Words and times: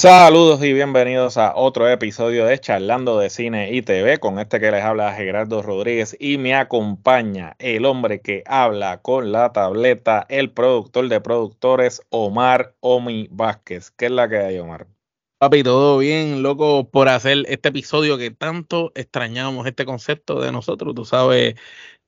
Saludos 0.00 0.64
y 0.64 0.72
bienvenidos 0.72 1.36
a 1.36 1.54
otro 1.54 1.86
episodio 1.86 2.46
de 2.46 2.58
Charlando 2.58 3.18
de 3.18 3.28
Cine 3.28 3.70
y 3.70 3.82
TV. 3.82 4.16
Con 4.16 4.38
este 4.38 4.58
que 4.58 4.70
les 4.70 4.82
habla 4.82 5.12
Gerardo 5.12 5.60
Rodríguez 5.60 6.16
y 6.18 6.38
me 6.38 6.54
acompaña 6.54 7.54
el 7.58 7.84
hombre 7.84 8.22
que 8.22 8.42
habla 8.46 9.02
con 9.02 9.30
la 9.30 9.52
tableta, 9.52 10.24
el 10.30 10.52
productor 10.52 11.10
de 11.10 11.20
productores, 11.20 12.00
Omar 12.08 12.74
Omi 12.80 13.28
Vázquez. 13.30 13.90
¿Qué 13.90 14.06
es 14.06 14.10
la 14.10 14.26
que 14.30 14.38
hay, 14.38 14.58
Omar? 14.58 14.86
Papi, 15.38 15.62
todo 15.62 15.98
bien, 15.98 16.42
loco, 16.42 16.88
por 16.88 17.10
hacer 17.10 17.44
este 17.48 17.68
episodio 17.68 18.16
que 18.16 18.30
tanto 18.30 18.92
extrañamos, 18.94 19.66
este 19.66 19.84
concepto 19.84 20.40
de 20.40 20.50
nosotros. 20.50 20.94
Tú 20.94 21.04
sabes, 21.04 21.56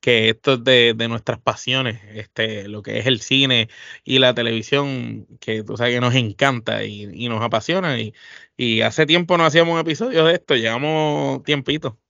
que 0.02 0.30
esto 0.30 0.54
es 0.54 0.64
de, 0.64 0.94
de, 0.96 1.08
nuestras 1.08 1.40
pasiones, 1.40 2.00
este, 2.14 2.68
lo 2.68 2.82
que 2.82 2.98
es 2.98 3.06
el 3.06 3.20
cine 3.20 3.68
y 4.04 4.18
la 4.18 4.34
televisión, 4.34 5.26
que 5.40 5.62
tú 5.64 5.76
sabes 5.76 5.94
que 5.94 6.00
nos 6.00 6.14
encanta 6.16 6.84
y, 6.84 7.04
y 7.14 7.28
nos 7.28 7.42
apasiona. 7.42 8.00
Y, 8.00 8.12
y, 8.56 8.82
hace 8.82 9.06
tiempo 9.06 9.38
no 9.38 9.46
hacíamos 9.46 9.80
episodios 9.80 10.26
de 10.26 10.34
esto, 10.34 10.56
llevamos 10.56 11.42
tiempito. 11.44 12.01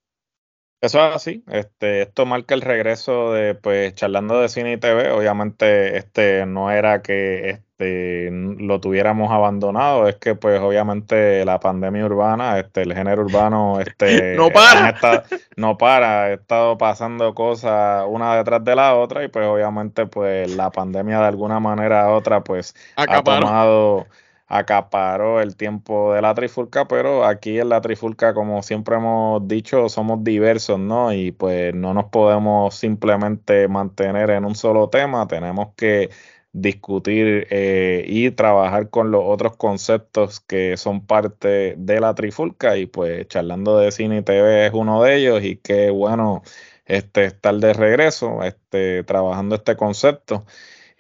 Eso 0.83 0.99
es 0.99 1.15
así, 1.15 1.45
este, 1.49 2.03
esto 2.03 2.27
marca 2.27 2.57
el 2.57 2.61
regreso 2.61 3.33
de 3.33 3.55
pues 3.55 3.95
charlando 3.95 4.41
de 4.41 4.49
cine 4.49 4.73
y 4.73 4.79
TV. 4.79 5.13
Obviamente, 5.13 5.97
este 5.97 6.45
no 6.45 6.73
era 6.73 7.03
que 7.03 7.51
este 7.51 8.31
lo 8.33 8.81
tuviéramos 8.81 9.31
abandonado, 9.31 10.09
es 10.09 10.17
que 10.17 10.35
pues 10.35 10.61
obviamente 10.61 11.45
la 11.45 11.61
pandemia 11.61 12.05
urbana, 12.05 12.59
este, 12.59 12.83
el 12.83 12.95
género 12.95 13.23
urbano, 13.23 13.79
este 13.87 14.35
no 14.35 14.51
para, 14.51 15.25
no 15.57 15.79
para, 15.79 16.25
ha 16.25 16.33
estado 16.33 16.77
pasando 16.77 17.33
cosas 17.33 18.05
una 18.09 18.35
detrás 18.37 18.65
de 18.65 18.75
la 18.75 18.97
otra, 18.97 19.23
y 19.23 19.29
pues 19.29 19.47
obviamente 19.47 20.07
pues 20.07 20.51
la 20.51 20.73
pandemia 20.73 21.21
de 21.21 21.27
alguna 21.27 21.61
manera 21.61 22.09
u 22.09 22.15
otra, 22.15 22.43
pues 22.43 22.75
ha 22.97 23.23
tomado 23.23 24.09
acaparó 24.53 25.41
el 25.41 25.57
tiempo 25.57 26.13
de 26.13 26.21
la 26.21 26.35
trifulca, 26.35 26.87
pero 26.87 27.25
aquí 27.25 27.59
en 27.59 27.71
la 27.71 27.81
trifulca, 27.81 28.35
como 28.35 28.63
siempre 28.63 28.97
hemos 28.97 29.49
dicho, 29.49 29.89
somos 29.89 30.23
diversos, 30.23 30.79
¿no? 30.79 31.13
Y 31.15 31.33
pues 31.33 31.75
no 31.75 31.95
nos 31.95 32.07
podemos 32.07 32.75
simplemente 32.75 33.67
mantener 33.69 34.29
en 34.31 34.45
un 34.45 34.55
solo 34.55 34.91
tema, 34.91 35.27
tenemos 35.27 35.69
que 35.75 36.11
discutir 36.53 37.47
eh, 37.51 38.05
y 38.07 38.31
trabajar 38.33 38.91
con 38.91 39.11
los 39.11 39.23
otros 39.25 39.57
conceptos 39.57 40.41
que 40.41 40.77
son 40.77 41.07
parte 41.07 41.75
de 41.79 42.01
la 42.01 42.15
trifulca. 42.15 42.77
Y 42.77 42.87
pues 42.87 43.27
charlando 43.29 43.79
de 43.79 43.91
cine 43.91 44.19
y 44.19 44.23
TV 44.23 44.67
es 44.67 44.73
uno 44.75 45.03
de 45.03 45.17
ellos 45.17 45.43
y 45.43 45.57
qué 45.57 45.91
bueno 45.91 46.43
este 46.85 47.25
estar 47.25 47.55
de 47.55 47.73
regreso 47.73 48.43
este 48.43 49.05
trabajando 49.05 49.55
este 49.55 49.77
concepto 49.77 50.45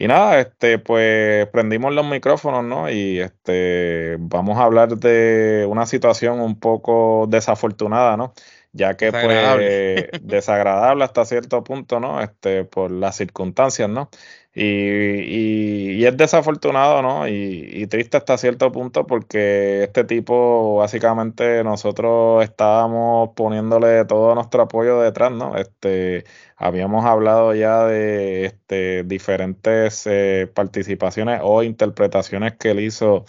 y 0.02 0.08
nada, 0.08 0.40
este, 0.40 0.80
pues 0.80 1.46
prendimos 1.50 1.92
los 1.94 2.04
micrófonos, 2.04 2.64
¿no? 2.64 2.90
Y 2.90 3.20
este, 3.20 4.16
vamos 4.18 4.58
a 4.58 4.64
hablar 4.64 4.96
de 4.98 5.64
una 5.68 5.86
situación 5.86 6.40
un 6.40 6.58
poco 6.58 7.26
desafortunada, 7.28 8.16
¿no? 8.16 8.34
Ya 8.74 8.96
que 8.96 9.06
Desagradable. 9.06 10.08
pues 10.10 10.22
desagradable 10.26 11.04
hasta 11.04 11.24
cierto 11.26 11.62
punto, 11.62 12.00
¿no? 12.00 12.22
Este, 12.22 12.64
por 12.64 12.90
las 12.90 13.16
circunstancias, 13.16 13.88
¿no? 13.88 14.08
Y, 14.54 14.62
y, 14.64 15.92
y 15.92 16.06
es 16.06 16.16
desafortunado, 16.16 17.00
¿no? 17.02 17.26
Y, 17.28 17.68
y, 17.70 17.86
triste 17.86 18.18
hasta 18.18 18.36
cierto 18.36 18.70
punto 18.72 19.06
porque 19.06 19.84
este 19.84 20.04
tipo, 20.04 20.76
básicamente, 20.76 21.64
nosotros 21.64 22.44
estábamos 22.44 23.30
poniéndole 23.34 24.04
todo 24.04 24.34
nuestro 24.34 24.62
apoyo 24.62 25.00
detrás, 25.00 25.32
¿no? 25.32 25.56
Este, 25.56 26.24
habíamos 26.56 27.04
hablado 27.06 27.54
ya 27.54 27.84
de 27.86 28.44
este, 28.46 29.04
diferentes 29.04 30.06
eh, 30.06 30.50
participaciones 30.54 31.40
o 31.42 31.62
interpretaciones 31.62 32.54
que 32.56 32.70
él 32.72 32.80
hizo 32.80 33.24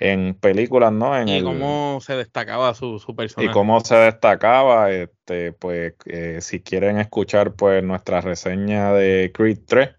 en 0.00 0.34
películas, 0.34 0.92
¿no? 0.92 1.16
En 1.16 1.28
y 1.28 1.36
el, 1.36 1.44
cómo 1.44 2.00
se 2.00 2.16
destacaba 2.16 2.74
su, 2.74 2.98
su, 2.98 3.14
personaje. 3.14 3.50
Y 3.50 3.52
cómo 3.52 3.80
se 3.80 3.94
destacaba, 3.94 4.90
este, 4.90 5.52
pues, 5.52 5.92
eh, 6.06 6.38
si 6.40 6.60
quieren 6.60 6.98
escuchar, 6.98 7.52
pues, 7.52 7.84
nuestra 7.84 8.22
reseña 8.22 8.94
de 8.94 9.30
Creed 9.32 9.58
3, 9.66 9.90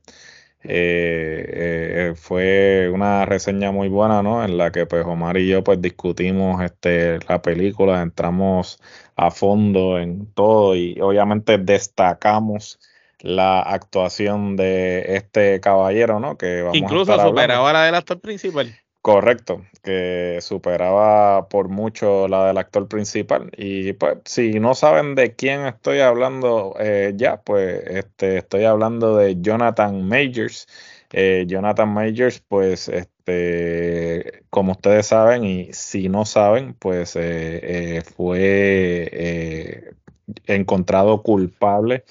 eh, 0.63 1.45
eh, 1.53 2.13
fue 2.16 2.89
una 2.94 3.25
reseña 3.25 3.72
muy 3.72 3.89
buena, 3.89 4.22
¿no? 4.22 4.44
En 4.44 4.57
la 4.57 4.72
que 4.72 4.85
pues 4.85 5.03
Omar 5.06 5.38
y 5.38 5.47
yo 5.47 5.63
pues 5.63 5.81
discutimos 5.81 6.62
este, 6.63 7.18
la 7.28 7.41
película, 7.41 8.01
entramos 8.01 8.79
a 9.16 9.31
fondo 9.31 9.97
en 9.97 10.31
todo 10.33 10.75
y 10.75 11.00
obviamente 11.01 11.57
destacamos 11.57 12.79
la 13.22 13.59
actuación 13.62 14.56
de 14.56 15.16
este 15.16 15.59
caballero, 15.62 16.19
¿no? 16.19 16.38
Que 16.38 16.62
vamos 16.62 16.78
Incluso 16.78 17.13
a 17.13 17.25
superaba 17.25 17.73
la 17.73 17.85
del 17.85 17.95
actor 17.95 18.19
principal. 18.19 18.72
Correcto, 19.03 19.66
que 19.81 20.38
superaba 20.41 21.50
por 21.50 21.69
mucho 21.69 22.28
la 22.28 22.45
del 22.45 22.57
actor 22.59 22.88
principal. 22.88 23.50
Y 23.57 23.94
pues, 23.94 24.19
si 24.25 24.59
no 24.59 24.75
saben 24.75 25.16
de 25.16 25.35
quién 25.35 25.62
estoy 25.66 26.01
hablando 26.01 26.75
eh, 26.79 27.13
ya, 27.16 27.41
pues 27.41 27.81
este, 27.88 28.38
estoy 28.38 28.66
hablando 28.66 29.17
de 29.17 29.41
Jonathan 29.41 30.07
Majors. 30.07 30.67
Eh, 31.12 31.45
Jonathan 31.47 31.89
Majors, 31.89 32.41
pues, 32.47 32.89
este, 32.89 34.44
como 34.51 34.73
ustedes 34.73 35.07
saben, 35.07 35.45
y 35.45 35.73
si 35.73 36.07
no 36.07 36.23
saben, 36.25 36.75
pues 36.75 37.16
eh, 37.16 38.03
fue 38.16 39.95
encontrado 40.45 41.23
culpable 41.23 42.03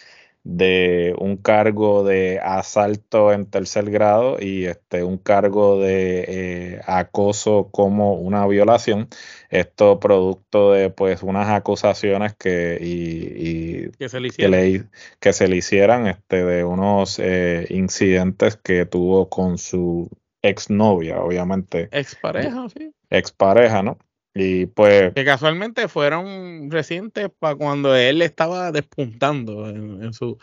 de 0.51 1.15
un 1.17 1.37
cargo 1.37 2.03
de 2.03 2.41
asalto 2.41 3.33
en 3.33 3.47
tercer 3.47 3.89
grado 3.89 4.37
y 4.41 4.65
este 4.65 5.05
un 5.05 5.17
cargo 5.17 5.79
de 5.79 6.25
eh, 6.27 6.81
acoso 6.87 7.69
como 7.71 8.15
una 8.15 8.45
violación. 8.49 9.09
Esto 9.49 10.01
producto 10.01 10.73
de 10.73 10.91
pues 10.91 11.23
unas 11.23 11.49
acusaciones 11.51 12.35
que 12.35 12.79
y, 12.81 13.85
y 13.87 13.91
que, 13.93 14.09
se 14.09 14.19
le 14.19 14.31
que, 14.31 14.49
le, 14.49 14.85
que 15.21 15.33
se 15.33 15.47
le 15.47 15.57
hicieran 15.57 16.09
este 16.09 16.45
de 16.45 16.65
unos 16.65 17.21
eh, 17.21 17.67
incidentes 17.71 18.57
que 18.57 18.87
tuvo 18.87 19.29
con 19.29 19.57
su 19.57 20.11
exnovia 20.43 21.21
obviamente. 21.21 21.89
Expareja 21.93 22.67
sí. 22.77 22.93
Expareja 23.09 23.85
no 23.85 23.99
y 24.35 24.67
pues. 24.67 25.13
Que 25.15 25.25
casualmente 25.25 25.89
fueron 25.89 26.71
recientes 26.71 27.29
para 27.39 27.57
cuando 27.57 27.95
él 27.97 28.23
estaba 28.23 28.73
despuntando 28.73 29.69
en, 29.69 30.03
en 30.03 30.13
su. 30.13 30.33
O 30.33 30.39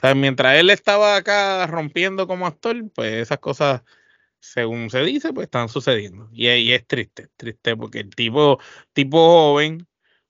sea, 0.00 0.14
mientras 0.14 0.56
él 0.56 0.70
estaba 0.70 1.16
acá 1.16 1.66
rompiendo 1.66 2.26
como 2.26 2.46
actor, 2.46 2.76
pues 2.94 3.14
esas 3.14 3.38
cosas, 3.38 3.82
según 4.40 4.90
se 4.90 5.02
dice, 5.02 5.32
pues 5.32 5.46
están 5.46 5.68
sucediendo. 5.68 6.28
Y, 6.32 6.48
y 6.48 6.72
es 6.72 6.86
triste, 6.86 7.28
triste, 7.36 7.76
porque 7.76 8.00
el 8.00 8.10
tipo, 8.10 8.60
tipo 8.92 9.18
joven, 9.18 9.86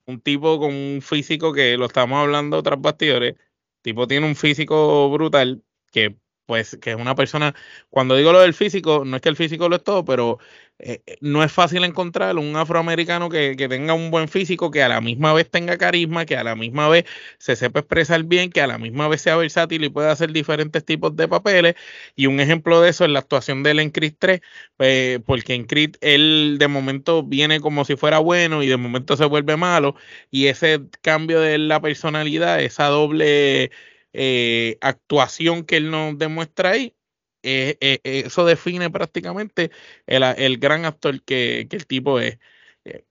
un 0.06 0.20
tipo 0.20 0.58
con 0.58 0.74
un 0.74 1.02
físico 1.02 1.52
que 1.52 1.76
lo 1.76 1.86
estamos 1.86 2.18
hablando 2.18 2.62
tras 2.62 2.80
bastidores, 2.80 3.36
tipo 3.82 4.06
tiene 4.06 4.26
un 4.26 4.36
físico 4.36 5.10
brutal 5.10 5.62
que 5.92 6.16
pues 6.48 6.78
que 6.81 6.92
es 6.92 6.97
una 6.97 7.14
persona, 7.14 7.54
cuando 7.91 8.16
digo 8.16 8.32
lo 8.32 8.41
del 8.41 8.54
físico, 8.54 9.04
no 9.04 9.16
es 9.16 9.22
que 9.22 9.28
el 9.28 9.36
físico 9.36 9.69
lo 9.69 9.76
es 9.76 9.84
todo, 9.84 10.03
pero 10.06 10.38
eh, 10.78 11.03
no 11.20 11.44
es 11.44 11.53
fácil 11.53 11.84
encontrar 11.84 12.38
un 12.38 12.56
afroamericano 12.56 13.28
que, 13.28 13.54
que, 13.54 13.69
tenga 13.69 13.92
un 13.92 14.10
buen 14.10 14.28
físico, 14.28 14.70
que 14.70 14.82
a 14.82 14.88
la 14.88 15.03
misma 15.03 15.34
vez 15.34 15.50
tenga 15.50 15.76
carisma, 15.76 16.25
que 16.25 16.38
a 16.38 16.44
la 16.44 16.56
misma 16.56 16.88
vez 16.88 17.04
se 17.36 17.54
sepa 17.54 17.81
expresar 17.81 18.25
bien, 18.25 18.48
que 18.50 18.62
a 18.62 18.66
la 18.66 18.78
misma 18.78 19.09
vez 19.09 19.20
sea 19.20 19.36
versátil 19.36 19.84
y 19.84 19.91
pueda 19.91 20.10
hacer 20.10 20.32
diferentes 20.32 20.82
tipos 20.86 21.14
de 21.16 21.28
papeles. 21.28 21.75
Y 22.16 22.26
un 22.28 22.41
ejemplo 22.41 22.80
de 22.80 22.91
eso 22.91 23.04
es 23.04 23.10
la 23.10 23.19
actuación 23.19 23.62
de 23.62 23.72
él 23.72 23.80
en 23.80 23.91
Creed 23.91 24.15
3, 24.19 24.41
eh, 24.78 25.21
porque 25.27 25.53
en 25.54 25.66
Creed 25.66 25.97
él 26.00 26.56
de 26.59 26.68
momento 26.68 27.22
viene 27.24 27.60
como 27.60 27.84
si 27.84 27.97
fuera 27.97 28.21
bueno 28.21 28.62
y 28.62 28.68
de 28.68 28.78
momento 28.78 29.18
se 29.18 29.27
vuelve 29.27 29.59
malo, 29.59 29.97
y 30.30 30.47
ese 30.47 30.80
cambio 31.03 31.41
de 31.41 31.59
la 31.59 31.80
personalidad, 31.83 32.62
esa 32.62 32.86
doble 32.86 33.71
eh, 34.13 34.78
actuación 34.81 35.65
que 35.65 35.77
él 35.78 35.91
nos 35.91 36.19
demuestra 36.19 36.71
ahí, 36.71 36.97
eh, 37.43 37.78
eh, 37.81 38.01
eso 38.05 38.45
define 38.45 38.91
prácticamente 38.91 39.71
el, 40.07 40.22
el 40.22 40.59
gran 40.59 40.84
actor 40.84 41.22
que, 41.22 41.66
que, 41.71 41.77
el 41.77 41.87
tipo 41.87 42.21
es. 42.21 42.39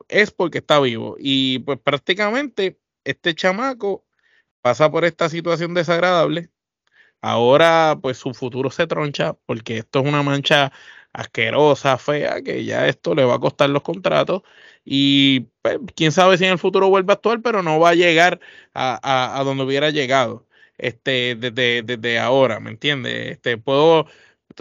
Es 0.09 0.31
porque 0.31 0.59
está 0.59 0.79
vivo. 0.79 1.15
Y 1.19 1.59
pues 1.59 1.79
prácticamente 1.79 2.79
este 3.03 3.35
chamaco 3.35 4.05
pasa 4.61 4.91
por 4.91 5.05
esta 5.05 5.29
situación 5.29 5.73
desagradable. 5.73 6.49
Ahora 7.21 7.99
pues 8.01 8.17
su 8.17 8.33
futuro 8.33 8.71
se 8.71 8.87
troncha 8.87 9.33
porque 9.45 9.79
esto 9.79 9.99
es 10.01 10.07
una 10.07 10.23
mancha 10.23 10.71
asquerosa, 11.13 11.97
fea, 11.97 12.41
que 12.43 12.65
ya 12.65 12.87
esto 12.87 13.15
le 13.15 13.25
va 13.25 13.35
a 13.35 13.39
costar 13.39 13.69
los 13.69 13.81
contratos 13.83 14.43
y 14.85 15.41
pues, 15.61 15.79
quién 15.95 16.11
sabe 16.11 16.37
si 16.37 16.45
en 16.45 16.51
el 16.53 16.59
futuro 16.59 16.89
vuelve 16.89 17.13
a 17.13 17.15
actuar, 17.15 17.41
pero 17.41 17.63
no 17.63 17.79
va 17.79 17.89
a 17.91 17.95
llegar 17.95 18.39
a, 18.73 18.99
a, 19.03 19.39
a 19.39 19.43
donde 19.43 19.63
hubiera 19.63 19.89
llegado 19.89 20.46
este, 20.77 21.35
desde, 21.35 22.19
ahora, 22.19 22.59
¿me 22.59 22.71
entiendes? 22.71 23.31
Este, 23.31 23.57
puedo, 23.57 24.07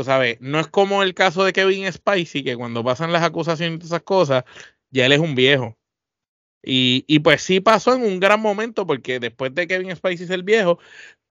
sabes, 0.04 0.38
no 0.40 0.60
es 0.60 0.68
como 0.68 1.02
el 1.02 1.14
caso 1.14 1.44
de 1.44 1.52
Kevin 1.52 1.90
Spacey, 1.92 2.44
que 2.44 2.56
cuando 2.56 2.84
pasan 2.84 3.12
las 3.12 3.22
acusaciones 3.22 3.80
y 3.82 3.86
esas 3.86 4.02
cosas, 4.02 4.44
ya 4.90 5.06
él 5.06 5.12
es 5.12 5.20
un 5.20 5.34
viejo. 5.34 5.76
Y, 6.62 7.04
y 7.08 7.20
pues 7.20 7.42
sí 7.42 7.60
pasó 7.60 7.94
en 7.94 8.02
un 8.02 8.20
gran 8.20 8.40
momento, 8.40 8.86
porque 8.86 9.20
después 9.20 9.54
de 9.54 9.68
Kevin 9.68 9.94
Spacey 9.94 10.26
ser 10.26 10.42
viejo, 10.42 10.78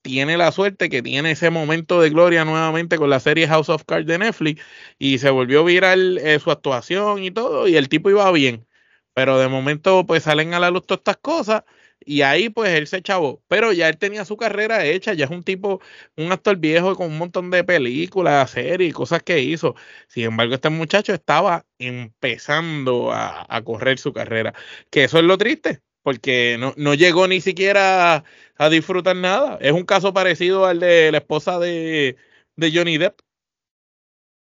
tiene 0.05 0.37
la 0.37 0.51
suerte 0.51 0.89
que 0.89 1.01
tiene 1.01 1.31
ese 1.31 1.49
momento 1.49 1.99
de 1.99 2.11
gloria 2.11 2.45
nuevamente 2.45 2.97
con 2.97 3.09
la 3.09 3.19
serie 3.19 3.47
House 3.47 3.69
of 3.69 3.85
Cards 3.85 4.05
de 4.05 4.19
Netflix 4.19 4.61
y 4.99 5.17
se 5.17 5.31
volvió 5.31 5.65
viral 5.65 6.19
eh, 6.19 6.39
su 6.39 6.51
actuación 6.51 7.23
y 7.23 7.31
todo 7.31 7.67
y 7.67 7.75
el 7.75 7.89
tipo 7.89 8.11
iba 8.11 8.31
bien. 8.31 8.67
Pero 9.15 9.39
de 9.39 9.47
momento 9.47 10.05
pues 10.05 10.23
salen 10.23 10.53
a 10.53 10.59
la 10.59 10.69
luz 10.69 10.85
todas 10.85 10.99
estas 10.99 11.17
cosas 11.17 11.63
y 12.05 12.21
ahí 12.21 12.49
pues 12.49 12.71
él 12.71 12.87
se 12.87 13.01
chavó. 13.01 13.43
Pero 13.47 13.73
ya 13.73 13.89
él 13.89 13.97
tenía 13.97 14.25
su 14.25 14.37
carrera 14.37 14.85
hecha, 14.85 15.13
ya 15.13 15.25
es 15.25 15.31
un 15.31 15.43
tipo, 15.43 15.81
un 16.15 16.31
actor 16.31 16.57
viejo 16.57 16.95
con 16.95 17.07
un 17.07 17.17
montón 17.17 17.51
de 17.51 17.63
películas, 17.63 18.51
series, 18.51 18.93
cosas 18.93 19.23
que 19.23 19.41
hizo. 19.41 19.75
Sin 20.07 20.25
embargo, 20.25 20.55
este 20.55 20.69
muchacho 20.69 21.13
estaba 21.13 21.65
empezando 21.79 23.11
a, 23.11 23.45
a 23.49 23.63
correr 23.63 23.99
su 23.99 24.13
carrera. 24.13 24.53
Que 24.89 25.05
eso 25.05 25.19
es 25.19 25.25
lo 25.25 25.37
triste, 25.37 25.81
porque 26.05 26.57
no, 26.59 26.73
no 26.77 26.93
llegó 26.93 27.27
ni 27.27 27.41
siquiera 27.41 28.23
a, 28.57 28.69
disfrutar 28.69 29.15
nada. 29.15 29.57
Es 29.59 29.71
un 29.71 29.85
caso 29.85 30.13
parecido 30.13 30.65
al 30.67 30.79
de 30.79 31.11
la 31.11 31.17
esposa 31.17 31.57
de, 31.59 32.15
de 32.55 32.71
Johnny 32.71 32.99
Depp. 32.99 33.21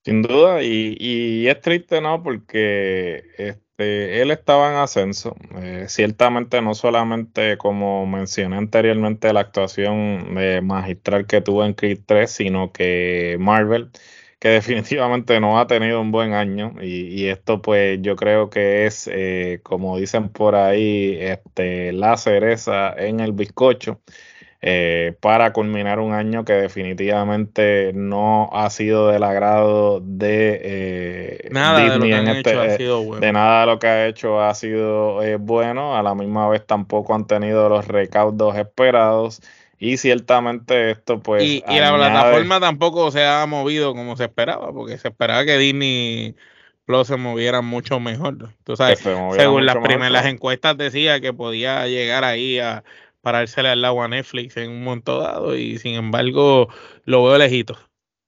Sin 0.06 0.22
duda, 0.22 0.62
y, 0.62 0.96
y, 1.00 1.48
es 1.48 1.60
triste, 1.60 2.00
¿no? 2.00 2.22
Porque 2.22 3.24
este, 3.38 4.22
él 4.22 4.30
estaba 4.30 4.70
en 4.70 4.76
ascenso. 4.78 5.34
Eh, 5.56 5.86
ciertamente, 5.88 6.62
no 6.62 6.76
solamente 6.76 7.58
como 7.58 8.06
mencioné 8.06 8.56
anteriormente, 8.56 9.32
la 9.32 9.40
actuación 9.40 10.32
magistral 10.64 11.26
que 11.26 11.40
tuvo 11.40 11.64
en 11.64 11.74
Creed 11.74 12.02
3, 12.06 12.30
sino 12.30 12.70
que 12.72 13.36
Marvel 13.40 13.90
que 14.38 14.48
definitivamente 14.60 15.40
no 15.40 15.58
ha 15.58 15.66
tenido 15.66 16.00
un 16.00 16.12
buen 16.12 16.34
año 16.34 16.74
y, 16.80 17.26
esto 17.26 17.60
pues 17.60 17.98
yo 18.02 18.14
creo 18.16 18.48
que 18.50 18.86
es, 18.86 19.08
eh, 19.12 19.60
como 19.64 19.98
dicen 19.98 20.28
por 20.28 20.54
ahí, 20.54 21.16
este, 21.20 21.92
la 21.92 22.16
cereza 22.16 22.94
en 22.96 23.18
el 23.20 23.32
bizcocho. 23.32 24.00
Eh, 24.68 25.14
para 25.20 25.52
culminar 25.52 26.00
un 26.00 26.12
año 26.12 26.44
que 26.44 26.54
definitivamente 26.54 27.92
no 27.94 28.50
ha 28.52 28.68
sido 28.70 29.06
del 29.06 29.22
agrado 29.22 30.00
de 30.00 30.60
eh, 30.60 31.48
nada 31.52 31.78
Disney 31.78 32.10
de, 32.10 32.16
en 32.16 32.28
este, 32.28 32.56
de 33.20 33.32
nada 33.32 33.60
de 33.60 33.66
lo 33.66 33.78
que 33.78 33.86
ha 33.86 34.06
hecho 34.08 34.40
ha 34.40 34.52
sido 34.54 35.20
bueno, 35.38 35.96
a 35.96 36.02
la 36.02 36.16
misma 36.16 36.48
vez 36.48 36.66
tampoco 36.66 37.14
han 37.14 37.28
tenido 37.28 37.68
los 37.68 37.86
recaudos 37.86 38.56
esperados. 38.56 39.40
Y 39.78 39.98
ciertamente 39.98 40.90
esto 40.90 41.20
pues... 41.20 41.44
Y, 41.44 41.62
la 41.68 41.94
plataforma 41.94 42.58
tampoco 42.58 43.12
se 43.12 43.24
ha 43.24 43.46
movido 43.46 43.94
como 43.94 44.16
se 44.16 44.24
esperaba, 44.24 44.72
porque 44.72 44.98
se 44.98 45.08
esperaba 45.08 45.44
que 45.44 45.58
Disney 45.58 46.34
Plus 46.86 47.06
se 47.06 47.16
moviera 47.16 47.62
mucho 47.62 48.00
mejor. 48.00 48.54
Tú 48.64 48.76
sabes, 48.76 49.00
según 49.00 49.66
las 49.66 49.76
primeras 49.76 50.26
encuestas 50.26 50.76
decía 50.76 51.20
que 51.20 51.32
podía 51.32 51.86
llegar 51.86 52.24
ahí 52.24 52.58
a 52.58 52.84
parársele 53.26 53.70
al 53.70 53.82
lado 53.82 54.00
a 54.02 54.06
Netflix 54.06 54.56
en 54.56 54.70
un 54.70 54.84
momento 54.84 55.18
dado 55.18 55.56
y 55.56 55.78
sin 55.78 55.96
embargo 55.96 56.68
lo 57.06 57.24
veo 57.24 57.36
lejito. 57.36 57.76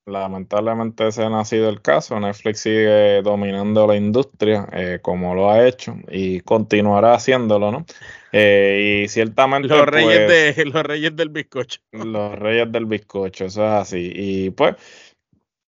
Lamentablemente 0.07 1.07
ese 1.07 1.23
no 1.31 1.39
ha 1.39 1.45
sido 1.45 1.69
el 1.69 1.81
caso. 1.81 2.19
Netflix 2.19 2.63
sigue 2.63 3.23
dominando 3.23 3.87
la 3.87 3.95
industria 3.95 4.69
eh, 4.73 4.99
como 5.01 5.37
lo 5.37 5.53
ha 5.53 5.69
hecho 5.69 5.95
y 6.11 6.41
continuará 6.41 7.15
haciéndolo, 7.15 7.71
¿no? 7.71 7.87
Eh, 8.33 9.05
y 9.05 9.09
ciertamente... 9.09 9.69
Los 9.69 9.87
reyes, 9.87 10.29
de, 10.29 10.53
pues, 10.53 10.67
los 10.75 10.83
reyes 10.83 11.15
del 11.15 11.29
bizcocho. 11.29 11.81
Los 11.93 12.37
reyes 12.37 12.73
del 12.73 12.87
bizcocho, 12.87 13.45
eso 13.45 13.65
es 13.65 13.73
así. 13.73 14.11
Y 14.13 14.51
pues, 14.51 14.75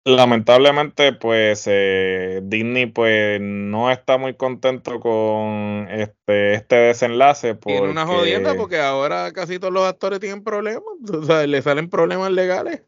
lamentablemente, 0.05 1.13
pues 1.13 1.63
eh, 1.67 2.41
Disney 2.43 2.87
pues 2.87 3.39
no 3.41 3.91
está 3.91 4.17
muy 4.17 4.33
contento 4.35 4.99
con 4.99 5.87
este, 5.89 6.53
este 6.53 6.75
desenlace. 6.75 7.55
Porque... 7.55 7.77
Tiene 7.77 7.91
una 7.91 8.05
jodienda 8.05 8.55
porque 8.55 8.79
ahora 8.79 9.31
casi 9.31 9.59
todos 9.59 9.73
los 9.73 9.87
actores 9.87 10.19
tienen 10.19 10.43
problemas, 10.43 10.83
o 11.13 11.23
sea, 11.23 11.45
le 11.45 11.61
salen 11.61 11.89
problemas 11.89 12.31
legales. 12.31 12.83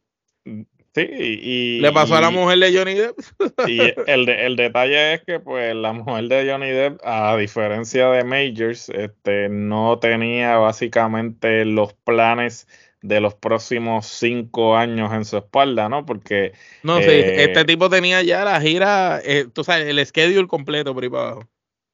Sí, 0.96 1.02
y, 1.02 1.80
Le 1.80 1.92
pasó 1.92 2.16
a 2.16 2.22
la 2.22 2.30
mujer 2.30 2.60
de 2.60 2.78
Johnny 2.78 2.94
Depp. 2.94 3.18
y 3.68 3.80
el, 4.06 4.30
el 4.30 4.56
detalle 4.56 5.16
es 5.16 5.24
que, 5.24 5.40
pues, 5.40 5.74
la 5.74 5.92
mujer 5.92 6.28
de 6.28 6.52
Johnny 6.52 6.70
Depp, 6.70 7.00
a 7.04 7.36
diferencia 7.36 8.10
de 8.12 8.24
Majors, 8.24 8.90
este, 8.90 9.50
no 9.50 9.98
tenía 9.98 10.58
básicamente 10.58 11.66
los 11.66 11.96
planes 11.96 12.68
de 13.04 13.20
los 13.20 13.36
próximos 13.36 14.08
cinco 14.08 14.76
años 14.76 15.14
en 15.14 15.26
su 15.26 15.38
espalda, 15.38 15.90
¿no? 15.90 16.06
Porque. 16.06 16.54
No, 16.82 16.98
sí, 16.98 17.10
este 17.10 17.60
eh, 17.60 17.66
tipo 17.66 17.90
tenía 17.90 18.24
ya 18.24 18.44
la 18.46 18.60
gira, 18.60 19.20
eh, 19.24 19.46
tú 19.54 19.64
sabes, 19.64 19.88
el 19.88 20.04
schedule 20.06 20.48
completo 20.48 20.94
por 20.94 21.04
ahí 21.04 21.10
para 21.10 21.24
abajo. 21.24 21.50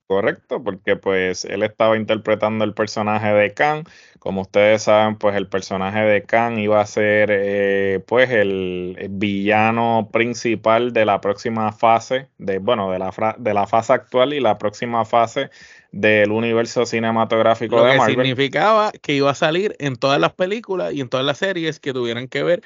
Correcto, 0.08 0.64
porque 0.64 0.96
pues 0.96 1.46
él 1.46 1.62
estaba 1.64 1.98
interpretando 1.98 2.64
el 2.64 2.74
personaje 2.74 3.28
de 3.34 3.54
Khan. 3.54 3.84
Como 4.19 4.42
ustedes 4.42 4.83
saben, 4.83 5.16
pues 5.16 5.36
el 5.38 5.48
personaje 5.48 6.01
de 6.01 6.24
Khan 6.24 6.60
iba 6.60 6.81
a 6.81 6.86
ser 6.86 7.30
eh, 7.31 8.04
pues 8.06 8.30
el, 8.30 9.07
villano 9.12 10.10
principal 10.12 10.92
de 10.92 11.06
la 11.06 11.21
próxima 11.21 11.71
fase, 11.71 12.27
de 12.38 12.60
bueno, 12.60 12.92
de 12.92 13.00
la, 13.00 13.36
de 13.38 13.54
la 13.54 13.66
fase 13.66 13.94
actual 13.94 14.33
y 14.33 14.42
la 14.42 14.57
próxima 14.57 15.06
fase 15.06 15.50
del 15.92 16.31
universo 16.31 16.86
cinematográfico 16.86 17.77
lo 17.77 17.86
de 17.86 17.94
que 17.94 17.98
Marvel. 17.98 18.16
significaba 18.16 18.92
que 18.92 19.13
iba 19.13 19.31
a 19.31 19.36
salir 19.36 19.75
en 19.80 19.95
todas 19.95 20.19
las 20.19 20.33
películas 20.33 20.94
y 20.94 21.01
en 21.01 21.10
todas 21.10 21.25
las 21.25 21.38
series 21.38 21.80
que 21.80 21.94
tuvieran 21.94 22.27
que 22.27 22.44
ver 22.44 22.62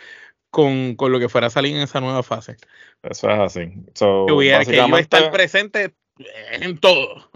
con, 0.49 0.95
lo 0.99 1.19
que 1.19 1.29
fuera 1.29 1.47
a 1.47 1.49
salir 1.49 1.75
en 1.75 1.81
esa 1.81 2.01
nueva 2.01 2.23
fase. 2.23 2.57
Eso 3.01 3.29
es 3.29 3.39
así. 3.39 3.73
que, 3.93 4.33
hubiera, 4.33 4.65
que 4.65 4.75
iba 4.75 4.97
a 4.97 5.01
estar 5.01 5.31
presente 5.31 5.93
en 6.51 6.77
todo. 6.77 7.29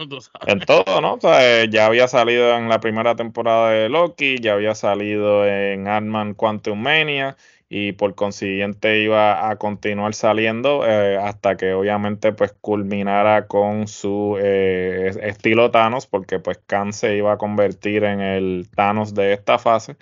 En 0.46 0.60
todo, 0.60 1.00
¿no? 1.00 1.14
O 1.14 1.20
sea, 1.20 1.62
eh, 1.62 1.68
ya 1.70 1.86
había 1.86 2.08
salido 2.08 2.56
en 2.56 2.68
la 2.68 2.80
primera 2.80 3.16
temporada 3.16 3.70
de 3.70 3.88
Loki, 3.88 4.38
ya 4.40 4.54
había 4.54 4.74
salido 4.74 5.46
en 5.46 5.88
Ant-Man 5.88 6.34
Quantum 6.34 6.80
Mania 6.80 7.36
y 7.68 7.92
por 7.92 8.14
consiguiente 8.14 9.00
iba 9.00 9.50
a 9.50 9.56
continuar 9.56 10.14
saliendo 10.14 10.86
eh, 10.86 11.18
hasta 11.18 11.56
que 11.56 11.74
obviamente 11.74 12.32
pues 12.32 12.54
culminara 12.60 13.46
con 13.46 13.88
su 13.88 14.38
eh, 14.40 15.10
estilo 15.22 15.70
Thanos 15.70 16.06
porque 16.06 16.38
pues 16.38 16.58
Khan 16.66 16.92
se 16.94 17.16
iba 17.16 17.32
a 17.32 17.38
convertir 17.38 18.04
en 18.04 18.20
el 18.20 18.68
Thanos 18.74 19.14
de 19.14 19.34
esta 19.34 19.58
fase 19.58 19.96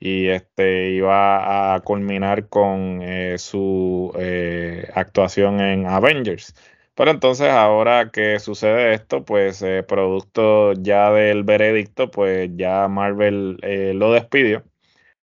y 0.00 0.26
este 0.28 0.90
iba 0.90 1.74
a 1.74 1.80
culminar 1.80 2.48
con 2.48 3.02
su 3.38 4.12
actuación 4.94 5.60
en 5.60 5.86
Avengers. 5.86 6.56
Pero 6.94 7.10
entonces 7.10 7.48
ahora 7.48 8.10
que 8.10 8.38
sucede 8.38 8.94
esto, 8.94 9.24
pues 9.24 9.62
eh, 9.62 9.82
producto 9.82 10.74
ya 10.74 11.10
del 11.10 11.42
veredicto, 11.42 12.10
pues 12.10 12.50
ya 12.54 12.86
Marvel 12.88 13.58
eh, 13.62 13.92
lo 13.94 14.12
despidió. 14.12 14.62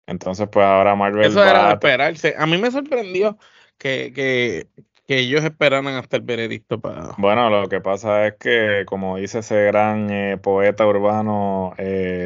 Entonces 0.06 0.48
pues 0.50 0.66
ahora 0.66 0.96
Marvel... 0.96 1.26
Eso 1.26 1.44
era 1.44 1.74
esperarse. 1.74 2.36
A 2.38 2.46
mí 2.46 2.58
me 2.58 2.72
sorprendió 2.72 3.38
que, 3.78 4.14
que, 4.16 4.68
que, 5.06 5.20
ellos 5.20 5.44
esperaran 5.44 5.88
hasta 5.88 6.16
el 6.16 6.24
veredicto 6.24 6.80
para... 6.80 7.14
Bueno, 7.18 7.50
lo 7.50 7.68
que 7.68 7.82
pasa 7.82 8.28
es 8.28 8.36
que, 8.36 8.86
como 8.88 9.18
dice 9.18 9.40
ese 9.40 9.66
gran 9.66 10.10
eh, 10.10 10.38
poeta 10.38 10.88
urbano 10.88 11.74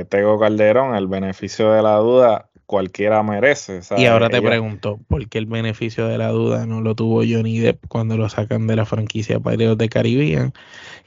Tego 0.09 0.39
Calderón, 0.39 0.95
el 0.95 1.07
beneficio 1.07 1.71
de 1.71 1.81
la 1.81 1.95
duda 1.95 2.50
cualquiera 2.71 3.21
merece. 3.21 3.81
Y 3.97 4.05
ahora 4.05 4.29
te 4.29 4.41
pregunto, 4.41 4.97
¿por 5.09 5.27
qué 5.27 5.39
el 5.39 5.45
beneficio 5.45 6.07
de 6.07 6.17
la 6.17 6.29
duda 6.29 6.65
no 6.65 6.79
lo 6.79 6.95
tuvo 6.95 7.17
Johnny 7.17 7.59
Depp 7.59 7.85
cuando 7.89 8.15
lo 8.15 8.29
sacan 8.29 8.65
de 8.65 8.77
la 8.77 8.85
franquicia 8.85 9.41
Pirates 9.41 9.77
de 9.77 9.89
Caribbean? 9.89 10.53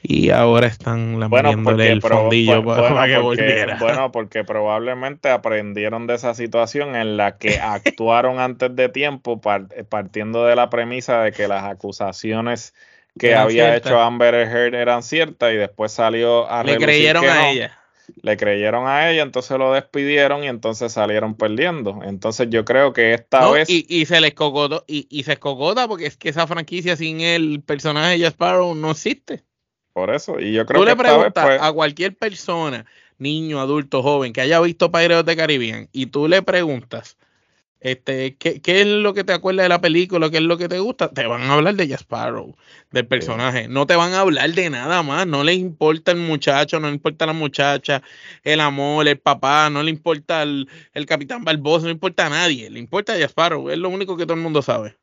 Y 0.03 0.29
ahora 0.29 0.67
están 0.67 1.19
lambiéndole 1.19 1.91
el 1.91 2.03
fondillo 2.03 2.63
para, 2.63 3.07
que 3.07 3.17
volviera. 3.17 3.77
Bueno, 3.81 4.11
porque 4.11 4.43
probablemente 4.43 5.31
aprendieron 5.31 6.05
de 6.05 6.13
esa 6.13 6.35
situación 6.35 6.95
en 6.95 7.17
la 7.17 7.39
que 7.39 7.57
actuaron 7.57 8.39
antes 8.39 8.75
de 8.75 8.87
tiempo, 8.89 9.41
partiendo 9.41 10.45
de 10.45 10.55
la 10.55 10.69
premisa 10.69 11.23
de 11.23 11.31
que 11.31 11.47
las 11.47 11.63
acusaciones 11.63 12.75
que 13.17 13.33
había 13.33 13.75
hecho 13.75 13.99
Amber 13.99 14.35
Heard 14.35 14.75
eran 14.75 15.01
ciertas 15.01 15.51
y 15.51 15.55
después 15.55 15.91
salió 15.91 16.47
a 16.47 16.63
Le 16.63 16.77
creyeron 16.77 17.25
a 17.25 17.49
ella 17.49 17.84
le 18.21 18.37
creyeron 18.37 18.87
a 18.87 19.09
ella, 19.09 19.23
entonces 19.23 19.57
lo 19.57 19.73
despidieron 19.73 20.43
y 20.43 20.47
entonces 20.47 20.93
salieron 20.93 21.35
perdiendo. 21.35 21.99
Entonces 22.03 22.47
yo 22.49 22.65
creo 22.65 22.93
que 22.93 23.13
esta 23.13 23.49
vez... 23.51 23.69
Y, 23.69 23.85
y 23.89 24.05
se 24.05 24.21
les 24.21 24.33
cocotó, 24.33 24.83
y, 24.87 25.07
y 25.09 25.23
se 25.23 25.33
escogota 25.33 25.87
porque 25.87 26.05
es 26.05 26.17
que 26.17 26.29
esa 26.29 26.47
franquicia 26.47 26.95
sin 26.95 27.21
el 27.21 27.61
personaje 27.61 28.11
de 28.11 28.19
Jack 28.19 28.35
no 28.75 28.91
existe. 28.91 29.43
Por 29.93 30.13
eso, 30.13 30.39
y 30.39 30.51
yo 30.51 30.65
creo 30.65 30.81
Tú 30.81 30.85
que 30.85 30.91
le 30.91 30.97
preguntas 30.97 31.45
pues 31.45 31.61
a 31.61 31.71
cualquier 31.71 32.17
persona, 32.17 32.85
niño, 33.17 33.61
adulto, 33.61 34.03
joven, 34.03 34.33
que 34.33 34.41
haya 34.41 34.59
visto 34.59 34.91
Pirates 34.91 35.25
de 35.25 35.35
Caribbean, 35.37 35.89
y 35.93 36.07
tú 36.07 36.27
le 36.27 36.41
preguntas, 36.41 37.17
este, 37.85 38.35
¿qué, 38.37 38.61
¿qué, 38.61 38.81
es 38.81 38.87
lo 38.87 39.13
que 39.13 39.23
te 39.23 39.31
acuerdas 39.31 39.65
de 39.65 39.69
la 39.69 39.79
película? 39.79 40.31
¿Qué 40.31 40.37
es 40.37 40.43
lo 40.43 40.57
que 40.57 40.67
te 40.67 40.79
gusta? 40.79 41.11
Te 41.11 41.27
van 41.27 41.43
a 41.43 41.53
hablar 41.53 41.75
de 41.75 41.87
Jack 41.87 42.07
del 42.89 43.05
personaje. 43.05 43.67
No 43.67 43.85
te 43.85 43.95
van 43.95 44.13
a 44.13 44.21
hablar 44.21 44.49
de 44.53 44.71
nada 44.71 45.03
más. 45.03 45.27
No 45.27 45.43
les 45.43 45.57
importa 45.57 46.11
el 46.11 46.17
muchacho, 46.17 46.79
no 46.79 46.87
le 46.87 46.95
importa 46.95 47.27
la 47.27 47.33
muchacha, 47.33 48.01
el 48.43 48.59
amor, 48.59 49.07
el 49.07 49.19
papá, 49.19 49.69
no 49.69 49.83
le 49.83 49.91
importa 49.91 50.41
el, 50.41 50.67
el 50.95 51.05
Capitán 51.05 51.43
Barbosa, 51.43 51.83
no 51.83 51.89
le 51.89 51.93
importa 51.93 52.25
a 52.25 52.29
nadie. 52.31 52.71
Le 52.71 52.79
importa 52.79 53.19
Jack 53.19 53.33
Es 53.69 53.77
lo 53.77 53.89
único 53.89 54.17
que 54.17 54.23
todo 54.23 54.33
el 54.33 54.41
mundo 54.41 54.63
sabe. 54.63 54.97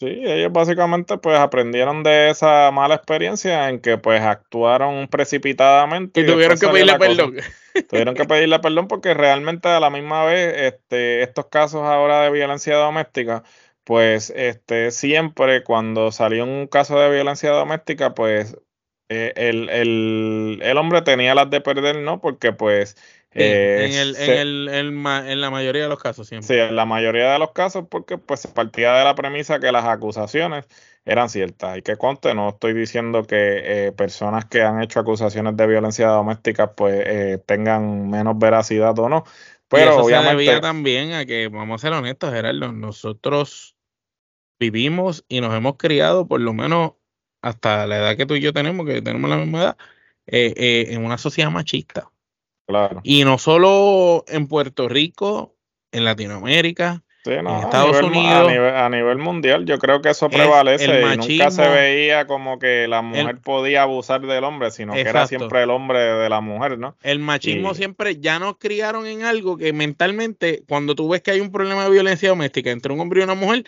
Sí, 0.00 0.06
ellos 0.06 0.52
básicamente 0.52 1.18
pues 1.18 1.38
aprendieron 1.38 2.02
de 2.02 2.30
esa 2.30 2.72
mala 2.72 2.96
experiencia 2.96 3.68
en 3.68 3.78
que 3.78 3.96
pues 3.96 4.20
actuaron 4.22 5.06
precipitadamente. 5.06 6.20
Y, 6.20 6.26
tuvieron 6.26 6.58
que 6.58 6.66
pedirle 6.66 6.98
perdón. 6.98 7.36
Tuvieron 7.88 8.14
que 8.14 8.24
pedirle 8.24 8.58
perdón 8.58 8.88
porque 8.88 9.14
realmente 9.14 9.68
a 9.68 9.80
la 9.80 9.90
misma 9.90 10.24
vez 10.24 10.54
este, 10.56 11.22
estos 11.22 11.46
casos 11.46 11.82
ahora 11.82 12.22
de 12.22 12.30
violencia 12.30 12.76
doméstica, 12.76 13.44
pues 13.84 14.30
este, 14.36 14.90
siempre 14.90 15.62
cuando 15.64 16.12
salió 16.12 16.44
un 16.44 16.66
caso 16.66 16.98
de 16.98 17.10
violencia 17.10 17.50
doméstica, 17.50 18.14
pues 18.14 18.56
eh, 19.08 19.32
el, 19.36 19.70
el, 19.70 20.60
el 20.62 20.78
hombre 20.78 21.02
tenía 21.02 21.34
las 21.34 21.48
de 21.48 21.60
perder, 21.60 21.98
¿no? 22.00 22.20
Porque 22.20 22.52
pues 22.52 22.96
eh, 23.32 23.88
en, 23.90 23.94
el, 23.94 24.16
en, 24.16 24.30
el, 24.30 24.68
en, 24.68 25.40
la 25.40 25.50
mayoría 25.50 25.82
de 25.82 25.88
los 25.88 25.98
casos 25.98 26.28
siempre. 26.28 26.46
Sí, 26.46 26.54
en 26.54 26.74
la 26.74 26.86
mayoría 26.86 27.32
de 27.32 27.38
los 27.38 27.52
casos 27.52 27.84
porque 27.90 28.18
pues 28.18 28.40
se 28.40 28.48
partía 28.48 28.94
de 28.94 29.04
la 29.04 29.14
premisa 29.14 29.60
que 29.60 29.70
las 29.70 29.84
acusaciones 29.84 30.66
eran 31.08 31.28
ciertas. 31.28 31.78
Y 31.78 31.82
que 31.82 31.96
conste, 31.96 32.34
no 32.34 32.50
estoy 32.50 32.74
diciendo 32.74 33.24
que 33.24 33.86
eh, 33.86 33.92
personas 33.92 34.44
que 34.44 34.62
han 34.62 34.82
hecho 34.82 35.00
acusaciones 35.00 35.56
de 35.56 35.66
violencia 35.66 36.08
doméstica 36.08 36.72
pues 36.72 37.02
eh, 37.06 37.42
tengan 37.46 38.08
menos 38.10 38.38
veracidad 38.38 38.98
o 38.98 39.08
no. 39.08 39.24
Pero 39.68 39.92
eso 39.92 40.00
obviamente... 40.02 40.30
se 40.30 40.36
debía 40.36 40.60
también 40.60 41.12
a 41.14 41.26
que, 41.26 41.48
vamos 41.48 41.82
a 41.82 41.88
ser 41.88 41.96
honestos, 41.96 42.32
Gerardo, 42.32 42.72
nosotros 42.72 43.76
vivimos 44.60 45.24
y 45.28 45.40
nos 45.40 45.54
hemos 45.54 45.76
criado 45.76 46.26
por 46.26 46.40
lo 46.40 46.52
menos 46.52 46.92
hasta 47.42 47.86
la 47.86 47.98
edad 47.98 48.16
que 48.16 48.26
tú 48.26 48.34
y 48.34 48.40
yo 48.40 48.52
tenemos, 48.52 48.86
que 48.86 49.02
tenemos 49.02 49.30
la 49.30 49.36
misma 49.36 49.58
edad, 49.58 49.76
en 50.26 51.04
una 51.04 51.16
sociedad 51.16 51.50
machista. 51.50 52.10
Y 53.02 53.24
no 53.24 53.38
solo 53.38 54.24
en 54.28 54.46
Puerto 54.46 54.88
Rico, 54.88 55.56
en 55.90 56.04
Latinoamérica, 56.04 57.02
en 57.24 57.46
Estados 57.46 58.02
Unidos. 58.02 58.52
A 58.74 58.88
nivel, 58.88 59.18
mundial, 59.18 59.64
yo 59.64 59.78
creo 59.78 60.00
que 60.00 60.10
eso 60.10 60.28
prevalece 60.28 60.84
y 60.84 61.16
nunca 61.16 61.50
se 61.50 61.68
veía 61.68 62.26
como 62.26 62.58
que 62.58 62.88
la 62.88 63.02
mujer 63.02 63.38
podía 63.42 63.82
abusar 63.82 64.20
del 64.20 64.44
hombre, 64.44 64.70
sino 64.70 64.92
que 64.92 65.00
era 65.00 65.26
siempre 65.26 65.62
el 65.62 65.70
hombre 65.70 65.98
de 65.98 66.28
la 66.28 66.40
mujer, 66.40 66.78
¿no? 66.78 66.96
El 67.02 67.18
machismo 67.18 67.74
siempre 67.74 68.18
ya 68.18 68.38
nos 68.38 68.58
criaron 68.58 69.06
en 69.06 69.22
algo 69.22 69.56
que 69.56 69.72
mentalmente, 69.72 70.62
cuando 70.68 70.94
tú 70.94 71.08
ves 71.08 71.22
que 71.22 71.32
hay 71.32 71.40
un 71.40 71.52
problema 71.52 71.84
de 71.84 71.90
violencia 71.90 72.28
doméstica 72.28 72.70
entre 72.70 72.92
un 72.92 73.00
hombre 73.00 73.20
y 73.20 73.24
una 73.24 73.34
mujer, 73.34 73.64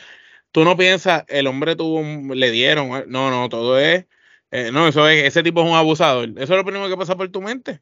tú 0.52 0.64
no 0.64 0.76
piensas, 0.76 1.24
el 1.28 1.46
hombre 1.46 1.76
tuvo, 1.76 2.02
le 2.34 2.50
dieron, 2.50 3.04
no, 3.08 3.30
no, 3.30 3.48
todo 3.48 3.78
es, 3.78 4.06
eh, 4.50 4.70
no, 4.72 4.88
eso 4.88 5.08
es, 5.08 5.24
ese 5.24 5.42
tipo 5.42 5.62
es 5.62 5.70
un 5.70 5.76
abusador. 5.76 6.30
Eso 6.30 6.42
es 6.42 6.50
lo 6.50 6.64
primero 6.64 6.88
que 6.88 6.96
pasa 6.96 7.16
por 7.16 7.28
tu 7.28 7.40
mente. 7.40 7.80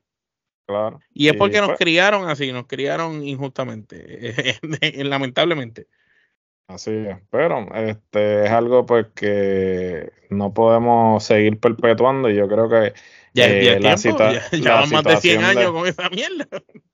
Y 1.14 1.28
es 1.28 1.34
porque 1.34 1.58
nos 1.58 1.68
pues 1.68 1.78
criaron 1.78 2.28
así, 2.28 2.52
nos 2.52 2.66
criaron 2.66 3.26
injustamente, 3.26 4.56
lamentablemente. 5.04 5.86
Así 6.66 6.90
es, 6.90 7.16
pero 7.30 7.66
este 7.74 8.44
es 8.44 8.50
algo 8.50 8.84
pues 8.84 9.06
que 9.14 10.12
no 10.28 10.52
podemos 10.52 11.24
seguir 11.24 11.58
perpetuando 11.58 12.28
y 12.28 12.36
yo 12.36 12.46
creo 12.46 12.68
que 12.68 12.92
ya, 13.32 13.46
eh, 13.46 13.80
la, 13.80 13.94
ya, 13.94 14.86
más 14.86 15.04
de 15.04 15.16
100 15.16 15.44
años 15.44 15.72
con 15.72 15.86
esa 15.86 16.10
mierda. 16.10 16.46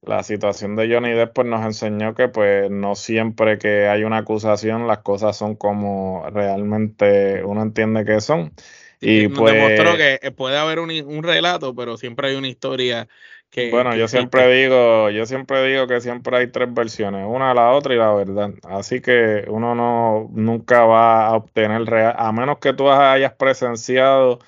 La 0.03 0.23
situación 0.23 0.77
de 0.77 0.93
Johnny 0.93 1.13
Depp 1.13 1.35
pues 1.35 1.49
nos 1.49 1.65
enseñó 1.65 2.15
que 2.15 2.29
pues 2.29 2.71
no 2.71 2.95
siempre 2.95 3.59
que 3.59 3.89
hay 3.89 4.05
una 4.05 4.19
acusación 4.19 4.87
las 4.87 4.99
cosas 4.99 5.37
son 5.37 5.57
como 5.57 6.25
realmente 6.31 7.43
uno 7.45 7.63
entiende 7.63 8.05
que 8.05 8.21
son. 8.21 8.53
Y 9.01 9.29
nos 9.29 9.39
pues, 9.39 9.55
demostró 9.55 9.97
que 9.97 10.31
puede 10.31 10.57
haber 10.57 10.79
un, 10.79 10.91
un 10.91 11.23
relato, 11.25 11.75
pero 11.75 11.97
siempre 11.97 12.29
hay 12.29 12.37
una 12.37 12.49
historia 12.49 13.09
bueno, 13.71 13.95
yo 13.97 14.09
siempre 14.09 14.53
digo, 14.53 15.11
yo 15.11 15.27
siempre 15.27 15.65
digo 15.67 15.87
que 15.87 16.01
siempre 16.01 16.37
hay 16.37 16.47
tres 16.49 16.73
versiones, 16.73 17.27
una, 17.29 17.55
la 17.55 17.71
otra 17.71 17.95
y 17.95 17.99
la 17.99 18.13
verdad. 18.13 18.51
Así 18.65 19.01
que 19.01 19.45
uno 19.49 19.75
no 19.75 20.29
nunca 20.33 20.85
va 20.85 21.27
a 21.27 21.35
obtener 21.35 21.85
real, 21.85 22.15
a 22.17 22.33
menos 22.33 22.59
que 22.59 22.73
tú 22.73 22.91
hayas 22.91 23.33
presenciado 23.35 24.39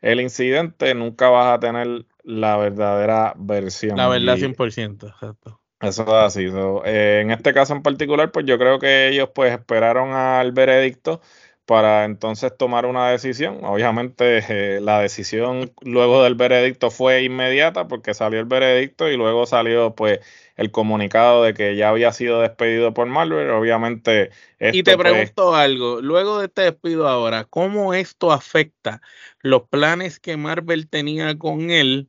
el 0.00 0.20
incidente, 0.20 0.94
nunca 0.94 1.28
vas 1.30 1.54
a 1.54 1.60
tener 1.60 2.06
la 2.22 2.56
verdadera 2.56 3.34
versión. 3.36 3.96
La 3.96 4.08
verdad 4.08 4.36
100%, 4.36 5.08
exacto. 5.08 5.60
Eso 5.80 6.02
es 6.02 6.08
así. 6.08 6.46
Eh, 6.84 7.20
en 7.22 7.32
este 7.32 7.52
caso 7.52 7.74
en 7.74 7.82
particular, 7.82 8.30
pues 8.30 8.46
yo 8.46 8.56
creo 8.56 8.78
que 8.78 9.08
ellos 9.08 9.30
pues 9.34 9.52
esperaron 9.52 10.12
al 10.12 10.52
veredicto 10.52 11.20
para 11.64 12.04
entonces 12.04 12.52
tomar 12.56 12.86
una 12.86 13.10
decisión. 13.10 13.64
Obviamente 13.64 14.44
eh, 14.48 14.80
la 14.80 15.00
decisión 15.00 15.72
luego 15.80 16.22
del 16.22 16.34
veredicto 16.34 16.90
fue 16.90 17.22
inmediata 17.22 17.86
porque 17.88 18.14
salió 18.14 18.40
el 18.40 18.46
veredicto 18.46 19.08
y 19.08 19.16
luego 19.16 19.46
salió 19.46 19.94
pues 19.94 20.20
el 20.56 20.70
comunicado 20.70 21.44
de 21.44 21.54
que 21.54 21.76
ya 21.76 21.90
había 21.90 22.12
sido 22.12 22.40
despedido 22.40 22.92
por 22.94 23.06
Marvel. 23.06 23.50
Obviamente. 23.50 24.30
y 24.60 24.82
te 24.82 24.96
pues, 24.96 25.08
pregunto 25.08 25.54
algo, 25.54 26.00
luego 26.00 26.40
de 26.40 26.46
este 26.46 26.62
despido 26.62 27.08
ahora, 27.08 27.44
¿cómo 27.44 27.94
esto 27.94 28.32
afecta 28.32 29.00
los 29.40 29.62
planes 29.68 30.18
que 30.18 30.36
Marvel 30.36 30.88
tenía 30.88 31.38
con 31.38 31.70
él? 31.70 32.08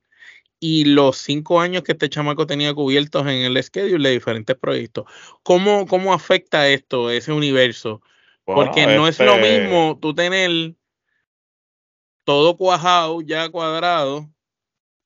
y 0.66 0.86
los 0.86 1.18
cinco 1.18 1.60
años 1.60 1.84
que 1.84 1.92
este 1.92 2.08
chamaco 2.08 2.48
tenía 2.48 2.74
cubiertos 2.74 3.24
en 3.24 3.40
el 3.40 3.62
schedule 3.62 4.08
de 4.08 4.14
diferentes 4.14 4.56
proyectos. 4.56 5.04
¿Cómo, 5.44 5.86
cómo 5.88 6.14
afecta 6.14 6.70
esto, 6.70 7.10
ese 7.12 7.34
universo? 7.34 8.02
Porque 8.46 8.86
no 8.88 9.08
es 9.08 9.20
lo 9.20 9.36
este 9.36 9.60
mismo 9.60 9.98
tú 10.00 10.14
tener 10.14 10.76
todo 12.24 12.58
cuajado, 12.58 13.22
ya 13.22 13.50
cuadrado, 13.50 14.30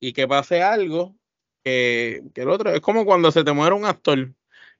y 0.00 0.12
que 0.12 0.26
pase 0.26 0.62
algo 0.62 1.16
que, 1.64 2.22
el 2.34 2.48
otro. 2.48 2.70
Es 2.72 2.80
como 2.80 3.04
cuando 3.04 3.30
se 3.30 3.44
te 3.44 3.52
muere 3.52 3.74
un 3.74 3.84
actor 3.84 4.32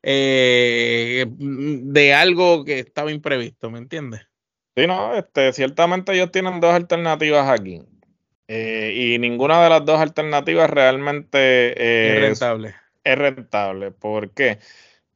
eh, 0.03 1.27
de 1.29 2.15
algo 2.15 2.65
que 2.65 2.81
estaba 2.81 3.11
imprevisto, 3.11 3.71
¿me 3.71 3.79
entiendes? 3.79 4.23
Sí, 4.77 4.87
no, 4.87 5.15
este, 5.15 5.53
ciertamente 5.53 6.13
ellos 6.13 6.31
tienen 6.31 6.61
dos 6.61 6.73
alternativas 6.73 7.49
aquí. 7.49 7.83
Eh, 8.47 8.93
y 8.95 9.19
ninguna 9.19 9.63
de 9.63 9.69
las 9.69 9.85
dos 9.85 10.01
alternativas 10.01 10.71
realmente 10.71 12.15
es 12.15 12.21
rentable. 12.21 12.75
Es 13.05 13.19
rentable. 13.19 13.91
¿Por 13.91 14.31
qué? 14.31 14.59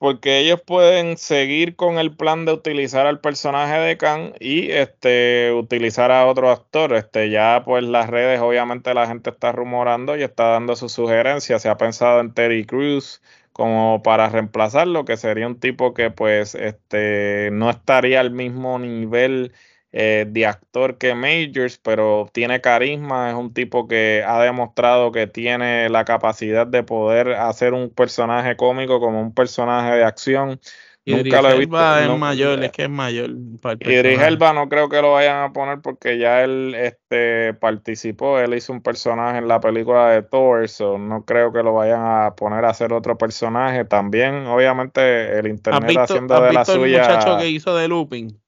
Porque 0.03 0.41
ellos 0.41 0.61
pueden 0.61 1.17
seguir 1.17 1.77
con 1.77 1.97
el 2.01 2.17
plan 2.17 2.45
de 2.45 2.53
utilizar 2.53 3.07
al 3.07 3.21
personaje 3.21 3.79
de 3.79 3.97
Khan 3.97 4.35
y 4.41 4.73
este 4.73 5.53
utilizar 5.53 6.11
a 6.11 6.27
otro 6.27 6.51
actor. 6.51 6.93
Este 6.95 7.31
ya 7.31 7.63
pues 7.65 7.85
las 7.85 8.11
redes 8.11 8.41
obviamente 8.41 8.95
la 8.95 9.07
gente 9.07 9.31
está 9.31 9.53
rumorando 9.53 10.17
y 10.17 10.25
está 10.25 10.49
dando 10.49 10.75
sus 10.75 10.91
sugerencias. 10.91 11.63
Se 11.63 11.69
ha 11.69 11.77
pensado 11.77 12.19
en 12.19 12.35
Terry 12.35 12.67
Crews 12.67 13.23
como 13.53 14.03
para 14.03 14.29
reemplazarlo, 14.29 15.05
que 15.05 15.17
sería 15.17 15.47
un 15.47 15.61
tipo 15.61 15.95
que 15.95 16.11
pues 16.11 16.57
este 16.57 17.51
no 17.53 17.71
estaría 17.71 18.19
al 18.19 18.33
mismo 18.33 18.81
nivel 18.81 19.53
eh, 19.95 20.25
de 20.27 20.47
actor 20.47 20.97
que 20.97 21.15
Majors, 21.15 21.77
pero 21.77 22.27
tiene 22.33 22.63
carisma, 22.63 23.29
es 23.29 23.37
un 23.37 23.53
tipo 23.53 23.87
que 23.87 24.25
ha 24.27 24.43
demostrado 24.43 25.13
que 25.13 25.27
tiene 25.27 25.91
la 25.91 26.07
capacidad 26.07 26.67
de 26.67 26.83
poder 26.83 27.35
hacer 27.35 27.75
un 27.75 27.91
personaje 27.91 28.57
cómico 28.57 29.01
como 29.01 29.21
un 29.21 29.35
personaje 29.35 29.97
de 29.97 30.05
acción. 30.05 30.61
Y 31.05 31.17
Nunca 31.17 31.43
lo 31.43 31.51
he 31.51 31.59
visto. 31.59 31.99
es 31.99 32.19
mayor, 32.19 32.63
es 32.63 32.71
que 32.71 32.85
es 32.85 32.89
mayor. 32.89 33.31
Y 33.81 33.93
Elba 33.93 34.53
no 34.53 34.69
creo 34.69 34.89
que 34.89 35.03
lo 35.03 35.13
vayan 35.13 35.43
a 35.43 35.53
poner 35.53 35.81
porque 35.83 36.17
ya 36.17 36.43
él 36.43 36.75
este, 36.77 37.55
participó, 37.55 38.39
él 38.39 38.55
hizo 38.55 38.73
un 38.73 38.83
personaje 38.83 39.39
en 39.39 39.49
la 39.49 39.61
película 39.61 40.11
de 40.11 40.23
Thor, 40.23 40.69
so 40.69 40.99
no 40.99 41.25
creo 41.25 41.53
que 41.53 41.63
lo 41.63 41.75
vayan 41.75 42.03
a 42.03 42.35
poner 42.37 42.65
a 42.65 42.71
hacer 42.71 42.93
otro 42.93 43.19
personaje. 43.19 43.85
También, 43.85 44.47
obviamente, 44.47 45.39
el 45.39 45.49
internet 45.49 45.99
haciendo 45.99 46.41
de 46.41 46.53
la 46.53 46.65
suya. 46.65 47.03
el 47.03 47.17
muchacho 47.17 47.37
que 47.37 47.49
hizo 47.49 47.77
de 47.77 47.89
Looping? 47.89 48.42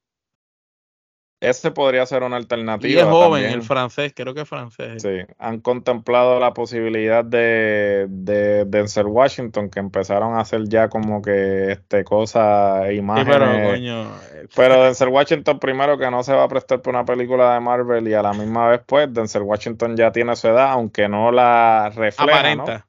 Ese 1.45 1.71
podría 1.71 2.05
ser 2.07 2.23
una 2.23 2.37
alternativa. 2.37 2.93
Y 2.93 2.97
es 2.97 3.05
joven, 3.05 3.45
el 3.45 3.63
francés, 3.63 4.13
creo 4.15 4.35
que 4.35 4.43
es 4.43 4.49
francés. 4.49 5.03
Sí, 5.03 5.21
han 5.39 5.61
contemplado 5.61 6.41
la 6.41 6.55
posibilidad 6.55 7.25
de, 7.25 8.07
de 8.09 8.65
Denzel 8.65 9.07
Washington, 9.07 9.71
que 9.71 9.81
empezaron 9.81 10.35
a 10.35 10.41
hacer 10.41 10.69
ya 10.69 10.89
como 10.89 11.23
que 11.23 11.73
este 11.73 12.05
cosa, 12.05 12.93
imágenes. 12.93 13.37
pero, 13.37 13.71
coño, 13.71 14.11
pero 14.55 14.83
Denzel 14.85 15.09
Washington, 15.09 15.59
primero 15.59 15.99
que 15.99 16.11
no 16.11 16.23
se 16.23 16.33
va 16.33 16.45
a 16.45 16.49
prestar 16.49 16.83
por 16.83 16.95
una 16.95 17.05
película 17.05 17.55
de 17.55 17.61
Marvel 17.61 18.09
y 18.09 18.15
a 18.15 18.23
la 18.23 18.33
misma 18.33 18.69
vez, 18.69 18.81
pues, 18.87 19.13
Denzel 19.13 19.43
Washington 19.43 19.97
ya 19.97 20.13
tiene 20.13 20.35
su 20.37 20.49
edad, 20.49 20.71
aunque 20.71 21.09
no 21.09 21.31
la 21.31 21.91
refleja. 21.95 22.23
Aparenta. 22.23 22.87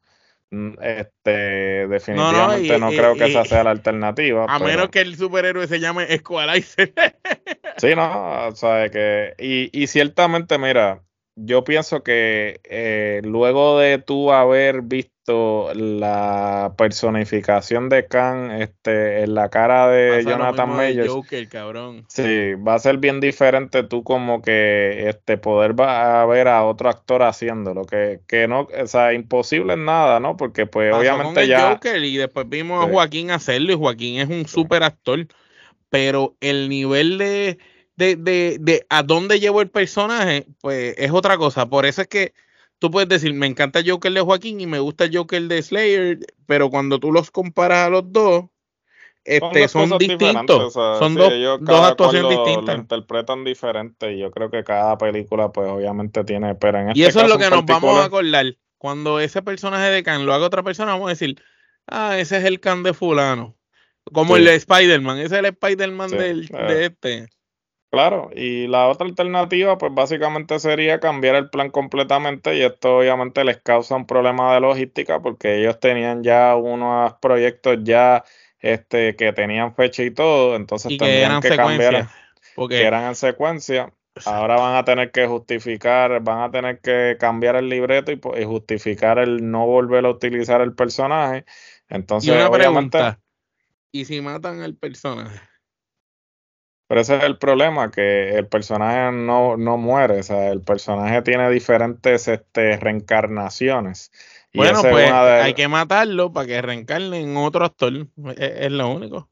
Este, 0.82 1.88
definitivamente 1.88 2.80
no, 2.80 2.90
creo 2.90 3.16
que 3.16 3.26
esa 3.26 3.46
sea 3.46 3.64
la 3.64 3.72
alternativa. 3.72 4.46
A 4.48 4.60
menos 4.60 4.90
que 4.90 5.02
el 5.02 5.16
superhéroe 5.16 5.68
se 5.68 5.80
llame 5.80 6.06
Squalizer. 6.18 6.94
sí, 7.78 7.96
no, 7.96 8.48
o 8.48 8.56
sea, 8.56 8.90
que. 8.90 9.34
Y, 9.38 9.70
y 9.72 9.88
ciertamente, 9.88 10.58
mira, 10.58 11.02
yo 11.36 11.64
pienso 11.64 12.04
que 12.04 12.60
eh, 12.64 13.22
luego 13.24 13.80
de 13.80 13.98
tú 14.00 14.32
haber 14.32 14.82
visto 14.82 15.15
la 15.27 16.74
personificación 16.77 17.89
de 17.89 18.05
Khan 18.08 18.51
este, 18.51 19.24
en 19.24 19.34
la 19.34 19.50
cara 19.50 19.88
de 19.88 20.24
Jonathan 20.24 20.70
Majors, 20.70 21.13
sí, 22.08 22.53
va 22.55 22.75
a 22.75 22.79
ser 22.79 22.98
bien 22.98 23.20
diferente 23.20 23.84
tú 23.84 24.03
como 24.03 24.41
que 24.41 25.10
este 25.10 25.38
poder 25.38 25.79
va 25.79 26.22
a 26.22 26.25
ver 26.25 26.48
a 26.48 26.63
otro 26.63 26.89
actor 26.89 27.24
haciéndolo, 27.24 27.86
que, 27.86 28.20
que 28.27 28.48
no, 28.48 28.67
o 28.82 28.88
sea, 28.88 29.13
imposible 29.13 29.74
es 29.74 29.79
nada, 29.79 30.20
¿no? 30.20 30.38
Porque 30.38 30.67
pues 30.67 30.94
obviamente 30.94 31.48
ya... 31.48 31.79
y 31.84 32.17
después 32.17 32.48
vimos 32.48 32.86
a 32.86 32.89
Joaquín 32.89 33.32
hacerlo 33.32 33.74
y 33.74 33.75
Joaquín 33.75 34.20
es 34.20 34.29
un 34.29 34.48
super 34.48 34.84
actor, 34.84 35.27
pero 35.89 36.36
el 36.39 36.70
nivel 36.70 37.17
de 37.17 37.58
de, 37.96 38.17
de, 38.17 38.58
de 38.60 38.86
a 38.89 39.03
dónde 39.03 39.39
llevo 39.39 39.62
el 39.62 39.70
personaje, 39.70 40.46
pues 40.60 40.96
es 40.98 41.12
otra 41.12 41.38
cosa. 41.38 41.67
Por 41.67 41.86
eso 41.86 42.01
es 42.01 42.08
que 42.08 42.34
tú 42.79 42.91
puedes 42.91 43.10
decir, 43.10 43.34
me 43.34 43.48
encanta 43.48 43.79
el 43.79 43.89
Joker 43.89 44.12
de 44.12 44.22
Joaquín 44.22 44.62
y 44.62 44.67
me 44.67 44.79
gusta 44.79 45.05
el 45.05 45.15
Joker 45.15 45.41
de 45.44 45.62
Slayer, 45.62 46.20
pero 46.46 46.70
cuando 46.70 47.00
tú 47.00 47.12
los 47.12 47.32
comparas 47.32 47.88
a 47.88 47.89
los 47.89 48.12
dos, 48.12 48.46
este, 49.25 49.67
son, 49.67 49.98
distintos. 49.98 50.74
son 50.74 51.15
dos, 51.15 51.34
dos 51.62 51.82
actuaciones 51.82 52.29
distintas. 52.29 52.75
Lo 52.75 52.82
interpretan 52.82 53.44
diferente 53.44 54.13
y 54.13 54.20
yo 54.20 54.29
creo 54.29 54.51
que 54.51 54.63
cada 54.63 55.00
película, 55.00 55.51
pues 55.51 55.67
obviamente 55.67 56.24
tiene. 56.24 56.53
Pero 56.53 56.79
en 56.79 56.88
y 56.89 57.01
este 57.01 57.10
eso 57.10 57.22
es 57.22 57.29
lo 57.29 57.39
que 57.39 57.50
nos 57.50 57.65
vamos 57.65 57.98
a 57.98 58.05
acordar. 58.05 58.46
Cuando 58.77 59.20
ese 59.20 59.41
personaje 59.41 59.89
de 59.89 60.03
Khan 60.03 60.27
lo 60.27 60.34
haga 60.34 60.46
otra 60.46 60.62
persona, 60.62 60.91
vamos 60.91 61.08
a 61.08 61.10
decir, 61.10 61.41
ah, 61.88 62.20
ese 62.20 62.38
es 62.38 62.44
el 62.44 62.60
Khan 62.60 62.84
de 62.84 62.94
Fulano. 62.94 63.55
Como 64.13 64.38
el 64.38 64.46
de 64.46 64.53
Spider-Man, 64.53 65.17
ese 65.17 65.25
es 65.25 65.39
el 65.39 65.46
Spider-Man 65.46 66.12
de 66.12 66.32
eh. 66.32 66.86
este. 66.86 67.27
Claro, 67.96 68.30
y 68.36 68.68
la 68.68 68.90
otra 68.90 69.08
alternativa, 69.08 69.78
pues 69.78 69.94
básicamente 69.94 70.60
sería 70.60 71.00
cambiar 71.00 71.36
el 71.36 71.50
plan 71.50 71.72
completamente 71.72 72.58
y 72.58 72.62
esto 72.62 72.98
obviamente 72.98 73.46
les 73.46 73.62
causa 73.62 73.96
un 73.96 74.06
problema 74.06 74.54
de 74.54 74.60
logística 74.60 75.22
porque 75.22 75.62
ellos 75.62 75.80
tenían 75.80 76.22
ya 76.22 76.58
unos 76.58 77.14
proyectos 77.22 77.78
ya 77.84 78.25
este, 78.60 79.16
que 79.16 79.32
tenían 79.32 79.74
fecha 79.75 80.04
y 80.04 80.12
todo, 80.12 80.58
entonces 80.58 80.92
y 80.92 80.98
tendrían 80.98 81.40
que, 81.40 81.56
cambiar, 81.56 82.10
porque... 82.54 82.80
que 82.80 82.84
eran 82.84 83.06
en 83.06 83.16
secuencia. 83.16 83.94
Ahora 84.25 84.58
van 84.58 84.75
a 84.75 84.84
tener 84.84 85.12
que 85.12 85.25
justificar, 85.25 86.22
van 86.22 86.42
a 86.42 86.52
tener 86.52 86.82
que 86.82 87.16
cambiar 87.18 87.56
el 87.56 87.70
libreto 87.70 88.12
y, 88.12 88.44
justificar 88.44 89.20
el 89.20 89.50
no 89.50 89.68
volver 89.68 90.06
a 90.06 90.10
utilizar 90.10 90.60
el 90.60 90.74
personaje. 90.74 91.46
Entonces, 91.88 92.28
y 92.28 92.34
una 92.34 92.52
pregunta, 92.52 93.22
¿y 93.94 94.04
si 94.04 94.20
matan 94.20 94.62
al 94.64 94.75
personaje? 94.75 95.40
Pero 96.88 97.01
ese 97.01 97.18
es 97.18 97.24
el 97.24 97.38
problema, 97.38 97.89
que 97.89 98.36
el 98.36 98.48
personaje 98.48 99.12
no, 99.12 99.58
no 99.58 99.77
muere, 99.77 100.20
o 100.20 100.24
sea, 100.24 100.51
el 100.51 100.62
personaje 100.62 101.22
tiene 101.24 101.50
diferentes 101.50 102.27
este, 102.27 102.77
reencarnaciones. 102.77 104.12
bueno, 104.54 104.82
pues 104.82 105.12
hay 105.12 105.54
que 105.56 105.68
matarlo 105.68 106.32
para 106.32 106.48
que 106.48 106.62
reencarne 106.62 107.22
en 107.22 107.38
otro 107.38 107.65
actor, 107.65 108.08
es, 108.38 108.72
lo 108.72 108.89
único. 108.89 109.30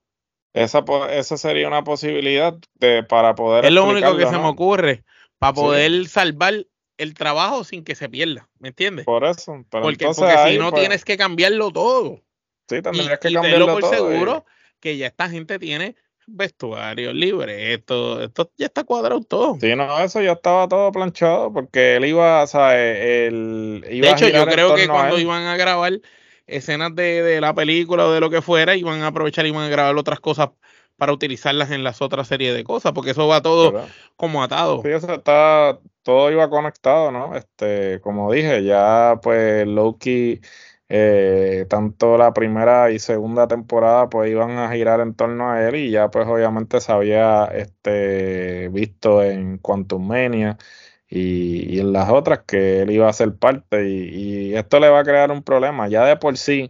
Esa, 0.54 0.84
esa 1.12 1.38
sería 1.38 1.68
una 1.68 1.84
posibilidad 1.84 2.56
de, 2.76 3.04
para 3.04 3.36
poder... 3.36 3.66
Es 3.66 3.72
lo 3.72 3.86
único 3.86 4.18
que 4.18 4.26
se 4.26 4.38
me 4.38 4.48
ocurre, 4.48 5.04
para 5.38 5.54
poder 5.54 6.08
salvar 6.08 6.66
el 6.98 7.14
trabajo 7.14 7.64
sin 7.64 7.84
que 7.84 7.96
se 7.96 8.10
pierda, 8.10 8.50
¿me 8.60 8.70
entiendes? 8.70 9.06
Por 9.06 9.26
eso. 9.26 9.64
porque, 9.70 10.12
si 10.14 10.58
no 10.58 10.72
pues 10.72 10.82
tienes 10.82 11.06
que 11.06 11.18
cambiarlo 11.18 11.72
todo. 11.72 12.22
Sí, 12.68 12.82
tendrías 12.82 13.20
que 13.20 13.32
cambiarlo 13.32 13.66
todo. 13.66 13.80
por 13.80 13.90
seguro 13.90 14.46
que 14.80 14.98
ya 14.98 15.08
esta 15.08 15.30
gente 15.30 15.60
tiene 15.60 15.96
vestuario, 16.28 17.14
libreto, 17.14 18.22
esto 18.22 18.52
ya 18.58 18.68
está 18.68 18.84
cuadrado 18.84 19.22
todo. 19.22 19.58
Sí, 19.60 19.76
no, 19.76 20.00
eso 20.00 20.22
ya 20.22 20.34
estaba 20.34 20.68
todo 20.68 20.92
planchado 20.92 21.52
porque 21.52 21.96
él 21.98 22.06
iba, 22.06 22.44
o 22.44 22.48
sea, 22.48 22.80
él 22.80 23.86
iba 23.90 24.08
De 24.08 24.14
hecho, 24.14 24.28
yo 24.30 24.46
creo 24.46 24.76
que 24.76 24.88
cuando 24.88 25.20
iban 25.20 25.44
a 25.44 25.58
grabar 25.58 26.00
escenas 26.48 26.96
de, 26.96 27.40
la 27.42 27.54
película 27.54 28.06
o 28.06 28.12
de 28.12 28.20
lo 28.20 28.30
que 28.30 28.42
fuera, 28.42 28.76
iban 28.76 29.02
a 29.02 29.08
aprovechar 29.08 29.46
y 29.46 29.50
iban 29.50 29.64
a 29.64 29.70
grabar 29.70 29.96
otras 29.96 30.20
cosas 30.20 30.50
para 30.98 31.12
utilizarlas 31.12 31.72
en 31.72 31.84
las 31.84 32.02
otras 32.02 32.28
series 32.28 32.54
de 32.54 32.64
cosas, 32.64 32.94
porque 32.94 33.12
eso 33.12 33.28
va 33.28 33.42
todo 33.42 33.88
como 34.16 34.44
atado. 34.44 34.82
Sí, 34.84 34.90
eso 34.90 35.12
está, 35.14 35.80
todo 36.04 36.32
iba 36.32 36.50
conectado, 36.50 37.12
¿no? 37.12 37.36
Este, 37.36 38.00
como 38.02 38.32
dije, 38.32 38.64
ya 38.64 39.20
pues 39.22 39.68
Loki 39.68 40.40
eh, 40.96 41.66
tanto 41.70 42.20
la 42.20 42.34
primera 42.34 42.92
y 42.92 43.00
segunda 43.00 43.48
temporada 43.48 44.10
pues 44.10 44.30
iban 44.30 44.52
a 44.60 44.72
girar 44.72 45.00
en 45.00 45.16
torno 45.16 45.50
a 45.50 45.68
él 45.68 45.76
y 45.76 45.90
ya 45.90 46.12
pues 46.12 46.28
obviamente 46.28 46.80
se 46.82 46.92
había 46.92 47.46
este, 47.46 48.70
visto 48.70 49.24
en 49.24 49.58
Quantum 49.58 50.06
Mania 50.08 50.56
y, 51.10 51.80
en 51.80 51.94
las 51.94 52.12
otras 52.12 52.44
que 52.46 52.84
él 52.84 52.92
iba 52.92 53.10
a 53.10 53.14
ser 53.14 53.36
parte 53.36 53.90
y, 53.90 54.54
esto 54.56 54.80
le 54.80 54.90
va 54.90 55.00
a 55.00 55.04
crear 55.04 55.32
un 55.32 55.42
problema. 55.42 55.88
Ya 55.88 56.06
de 56.06 56.18
por 56.18 56.38
sí 56.38 56.70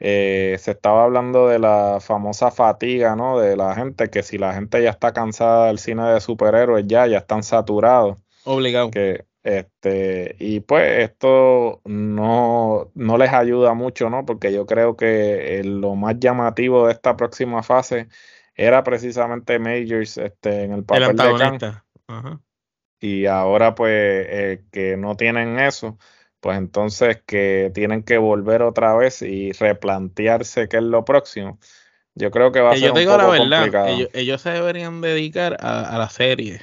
eh, 0.00 0.56
se 0.60 0.72
estaba 0.72 1.04
hablando 1.04 1.48
de 1.48 1.58
la 1.58 1.98
famosa 2.00 2.50
fatiga, 2.50 3.16
¿no? 3.16 3.38
De 3.38 3.56
la 3.56 3.74
gente, 3.74 4.10
que 4.10 4.22
si 4.22 4.36
la 4.36 4.52
gente 4.52 4.82
ya 4.82 4.90
está 4.90 5.14
cansada 5.14 5.68
del 5.68 5.78
cine 5.78 6.04
de 6.12 6.20
superhéroes 6.20 6.86
ya, 6.86 7.06
ya 7.06 7.18
están 7.18 7.42
saturados. 7.42 8.18
Obligado. 8.44 8.90
Que, 8.90 9.24
este, 9.42 10.36
y 10.38 10.60
pues 10.60 11.00
esto 11.00 11.80
no, 11.84 12.90
no 12.94 13.18
les 13.18 13.32
ayuda 13.32 13.74
mucho, 13.74 14.08
¿no? 14.08 14.24
Porque 14.24 14.52
yo 14.52 14.66
creo 14.66 14.96
que 14.96 15.62
lo 15.64 15.96
más 15.96 16.16
llamativo 16.20 16.86
de 16.86 16.92
esta 16.92 17.16
próxima 17.16 17.62
fase 17.62 18.08
era 18.54 18.84
precisamente 18.84 19.58
Majors 19.58 20.18
este, 20.18 20.62
en 20.62 20.72
el 20.72 20.84
papel 20.84 21.16
de 21.16 21.58
Khan. 21.58 22.40
Y 23.00 23.26
ahora 23.26 23.74
pues 23.74 23.92
eh, 23.92 24.64
que 24.70 24.96
no 24.96 25.16
tienen 25.16 25.58
eso, 25.58 25.98
pues 26.38 26.56
entonces 26.56 27.20
que 27.26 27.72
tienen 27.74 28.04
que 28.04 28.18
volver 28.18 28.62
otra 28.62 28.94
vez 28.94 29.22
y 29.22 29.50
replantearse 29.50 30.68
qué 30.68 30.76
es 30.76 30.82
lo 30.84 31.04
próximo. 31.04 31.58
Yo 32.14 32.30
creo 32.30 32.52
que 32.52 32.60
va 32.60 32.72
a 32.72 32.76
ser 32.76 32.92
un 32.92 33.04
poco 33.04 33.16
la 33.16 33.26
verdad, 33.26 33.38
complicado. 33.38 34.08
Ellos, 34.12 34.40
se 34.40 34.50
deberían 34.50 35.00
dedicar 35.00 35.56
a, 35.58 35.96
a 35.96 35.98
la 35.98 36.10
serie 36.10 36.60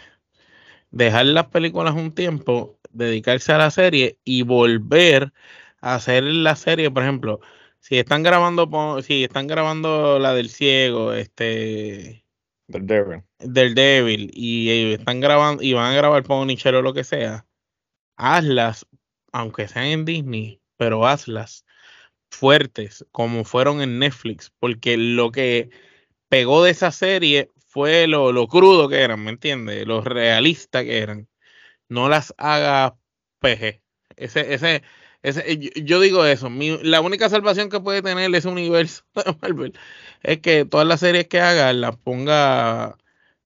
dejar 0.91 1.25
las 1.27 1.47
películas 1.47 1.93
un 1.95 2.13
tiempo, 2.13 2.79
dedicarse 2.91 3.51
a 3.53 3.57
la 3.57 3.71
serie 3.71 4.19
y 4.23 4.43
volver 4.43 5.33
a 5.81 5.95
hacer 5.95 6.23
la 6.23 6.55
serie, 6.55 6.91
por 6.91 7.03
ejemplo, 7.03 7.39
si 7.79 7.97
están 7.97 8.23
grabando 8.23 9.01
si 9.01 9.23
están 9.23 9.47
grabando 9.47 10.19
la 10.19 10.33
del 10.33 10.49
ciego, 10.49 11.13
este 11.13 12.25
del 12.67 12.85
Devil, 12.85 13.23
del 13.39 13.73
Devil 13.73 14.31
y, 14.33 14.93
están 14.93 15.19
grabando 15.21 15.63
y 15.63 15.73
van 15.73 15.91
a 15.91 15.95
grabar 15.95 16.23
Punisher 16.23 16.75
o 16.75 16.81
lo 16.81 16.93
que 16.93 17.03
sea, 17.03 17.45
hazlas 18.17 18.85
aunque 19.31 19.67
sean 19.67 19.85
en 19.85 20.05
Disney, 20.05 20.61
pero 20.77 21.07
hazlas 21.07 21.65
fuertes 22.31 23.05
como 23.11 23.43
fueron 23.43 23.81
en 23.81 23.99
Netflix, 23.99 24.51
porque 24.59 24.97
lo 24.97 25.31
que 25.31 25.69
pegó 26.29 26.63
de 26.63 26.71
esa 26.71 26.91
serie 26.91 27.49
fue 27.69 28.07
lo, 28.07 28.31
lo 28.33 28.47
crudo 28.47 28.89
que 28.89 28.97
eran, 29.01 29.23
¿me 29.23 29.31
entiendes? 29.31 29.85
Lo 29.87 30.01
realista 30.01 30.83
que 30.83 30.99
eran. 30.99 31.29
No 31.89 32.09
las 32.09 32.33
haga 32.37 32.97
PG. 33.39 33.81
Ese, 34.17 34.53
ese, 34.53 34.83
ese, 35.23 35.59
yo 35.83 35.99
digo 36.01 36.25
eso. 36.25 36.49
la 36.83 37.01
única 37.01 37.29
salvación 37.29 37.69
que 37.69 37.79
puede 37.79 38.01
tener 38.01 38.33
ese 38.35 38.47
universo 38.47 39.03
de 39.15 39.35
Marvel 39.41 39.73
es 40.23 40.39
que 40.39 40.65
todas 40.65 40.87
las 40.87 41.01
series 41.01 41.27
que 41.27 41.41
haga 41.41 41.73
las 41.73 41.95
ponga 41.97 42.97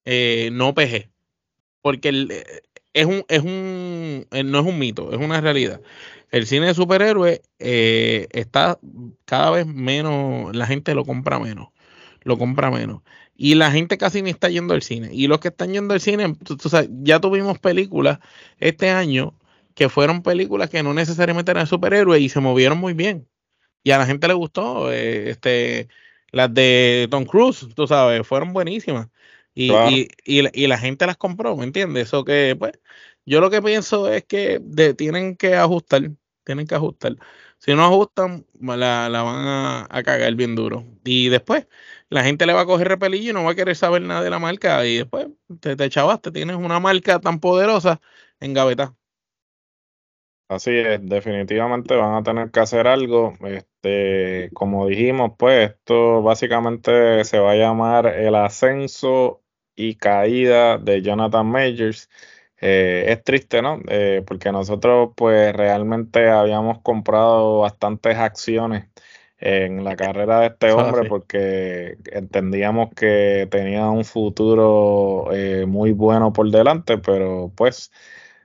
eh, 0.06 0.50
no 0.54 0.74
PG. 0.74 1.10
Porque 1.82 2.10
eh, 2.10 2.62
es 2.94 3.06
un, 3.06 3.26
es 3.28 3.42
un, 3.42 4.28
eh, 4.32 4.44
no 4.44 4.60
es 4.60 4.66
un 4.66 4.80
mito, 4.80 5.12
es 5.14 5.20
una 5.20 5.42
realidad. 5.42 5.82
El 6.32 6.48
cine 6.48 6.68
de 6.68 6.74
superhéroes 6.76 7.42
está 7.60 8.80
cada 9.26 9.52
vez 9.52 9.68
menos, 9.68 10.56
la 10.56 10.66
gente 10.68 10.96
lo 10.96 11.06
compra 11.06 11.40
menos, 11.40 11.70
lo 12.24 12.38
compra 12.38 12.72
menos. 12.72 13.04
Y 13.36 13.56
la 13.56 13.72
gente 13.72 13.98
casi 13.98 14.22
ni 14.22 14.30
está 14.30 14.50
yendo 14.50 14.74
al 14.74 14.84
cine. 14.84 15.10
Y 15.12 15.28
los 15.28 15.40
que 15.40 15.50
están 15.50 15.74
yendo 15.74 15.94
al 15.94 16.02
cine, 16.02 16.36
ya 17.02 17.20
tuvimos 17.20 17.60
películas 17.60 18.20
este 18.60 18.90
año 18.90 19.38
que 19.76 19.90
fueron 19.90 20.22
películas 20.22 20.70
que 20.70 20.84
no 20.84 20.94
necesariamente 20.94 21.52
eran 21.52 21.68
superhéroes 21.68 22.22
y 22.22 22.30
se 22.30 22.40
movieron 22.40 22.78
muy 22.78 22.94
bien. 22.94 23.28
Y 23.84 23.92
a 23.92 23.98
la 23.98 24.06
gente 24.06 24.28
le 24.28 24.34
gustó. 24.34 24.92
Eh, 24.92 25.32
este, 25.32 25.90
las 26.32 26.54
de 26.54 27.08
Tom 27.12 27.26
Cruise, 27.26 27.68
tú 27.76 27.88
sabes, 27.88 28.26
fueron 28.28 28.54
buenísimas. 28.54 29.10
Y, 29.56 29.72
y, 30.26 30.68
la, 30.68 30.78
gente 30.78 31.06
las 31.06 31.18
compró, 31.18 31.56
¿me 31.56 31.64
entiendes? 31.64 32.08
Eso 32.08 32.26
que, 32.26 32.56
pues, 32.58 32.74
yo 33.26 33.40
lo 33.40 33.52
que 33.52 33.62
pienso 33.62 34.12
es 34.12 34.24
que 34.26 34.60
tienen 34.98 35.36
que 35.36 35.56
ajustar, 35.56 36.12
tienen 36.44 36.66
que 36.66 36.76
ajustar. 36.76 37.18
Si 37.64 37.74
no 37.76 37.86
ajustan, 37.86 38.46
la, 38.60 39.08
van 39.10 39.48
a, 39.48 39.88
a, 39.90 40.04
cagar 40.04 40.36
bien 40.36 40.54
duro. 40.54 40.84
Y 41.06 41.30
después, 41.30 41.66
la 42.10 42.22
gente 42.24 42.46
le 42.46 42.52
va 42.52 42.62
a 42.62 42.66
coger 42.66 42.90
repelillo 42.90 43.30
y 43.32 43.34
no 43.34 43.46
va 43.46 43.52
a 43.52 43.56
querer 43.56 43.78
saber 43.78 44.02
nada 44.02 44.22
de 44.22 44.30
la 44.30 44.38
marca. 44.38 44.86
Y 44.86 44.98
después 44.98 45.28
te, 45.62 45.78
te 45.78 45.90
chavaste, 45.90 46.32
tienes 46.32 46.58
una 46.58 46.82
marca 46.82 47.22
tan 47.22 47.40
poderosa 47.40 48.02
en 48.42 48.54
gaveta. 48.54 48.96
Así 50.50 50.72
es, 50.72 51.00
definitivamente 51.08 51.96
van 51.96 52.16
a 52.16 52.24
tener 52.24 52.52
que 52.52 52.60
hacer 52.60 52.86
algo. 52.86 53.34
Este, 53.46 54.50
como 54.54 54.88
dijimos, 54.88 55.32
pues 55.38 55.72
esto 55.72 56.22
básicamente 56.22 57.24
se 57.24 57.40
va 57.40 57.52
a 57.54 57.56
llamar 57.56 58.08
el 58.08 58.36
ascenso 58.36 59.42
y 59.76 59.96
caída 59.96 60.78
de 60.78 61.02
Jonathan 61.02 61.48
Majors. 61.48 62.10
Eh, 62.66 63.12
es 63.12 63.22
triste, 63.26 63.62
¿no? 63.62 63.82
Eh, 63.90 64.24
porque 64.26 64.50
nosotros 64.54 65.10
pues 65.18 65.54
realmente 65.54 66.30
habíamos 66.30 66.80
comprado 66.82 67.60
bastantes 67.60 68.16
acciones 68.16 68.86
en 69.38 69.84
la 69.84 69.98
carrera 69.98 70.40
de 70.40 70.48
este 70.48 70.72
hombre 70.72 71.10
porque 71.10 71.98
entendíamos 72.06 72.92
que 72.96 73.50
tenía 73.52 73.90
un 73.90 74.06
futuro 74.06 75.28
eh, 75.34 75.66
muy 75.68 75.92
bueno 75.92 76.32
por 76.32 76.50
delante, 76.52 76.98
pero 76.98 77.52
pues 77.54 77.92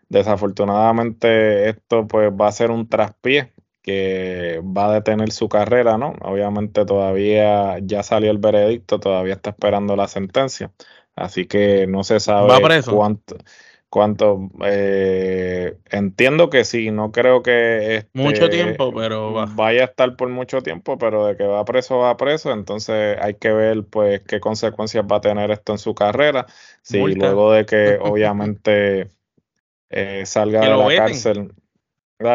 desafortunadamente 0.09 1.69
esto 1.69 2.09
pues 2.09 2.33
va 2.33 2.49
a 2.49 2.53
ser 2.53 2.73
un 2.73 2.89
traspié 2.89 3.53
que 3.83 4.61
va 4.65 4.87
a 4.91 4.95
detener 4.95 5.31
su 5.31 5.49
carrera, 5.49 5.97
¿no? 5.97 6.15
Obviamente 6.23 6.85
todavía 6.85 7.79
ya 7.83 8.03
salió 8.03 8.33
el 8.33 8.39
veredicto, 8.39 8.99
todavía 8.99 9.35
está 9.35 9.51
esperando 9.51 9.95
la 9.95 10.09
sentencia. 10.09 10.73
Así 11.15 11.47
que 11.47 11.87
no 11.87 12.03
se 12.03 12.19
sabe 12.19 12.49
cuánto 12.85 13.37
cuánto 13.91 14.51
eh, 14.65 15.77
entiendo 15.91 16.51
que 16.51 16.65
sí, 16.65 16.91
no 16.91 17.11
creo 17.11 17.43
que 17.43 17.97
este, 17.97 18.11
mucho 18.19 18.49
tiempo, 18.49 18.93
pero 18.93 19.47
vaya 19.55 19.83
a 19.83 19.85
estar 19.87 20.17
por 20.17 20.29
mucho 20.29 20.63
tiempo, 20.63 20.99
pero 20.99 21.27
de 21.27 21.37
que 21.37 21.45
va 21.45 21.65
preso 21.65 21.99
va 21.99 22.17
preso, 22.17 22.53
entonces 22.53 23.17
hay 23.21 23.35
que 23.35 23.53
ver 23.53 23.85
pues 23.85 24.21
qué 24.23 24.41
consecuencias 24.41 25.05
va 25.11 25.17
a 25.17 25.21
tener 25.21 25.51
esto 25.51 25.73
en 25.73 25.79
su 25.79 25.95
carrera, 25.95 26.47
si 26.83 26.99
luego 26.99 27.53
de 27.53 27.65
que 27.65 27.99
obviamente 28.03 29.09
eh, 29.91 30.23
salga 30.27 30.61
de 30.61 30.69
la 30.69 30.97
cárcel 30.97 31.53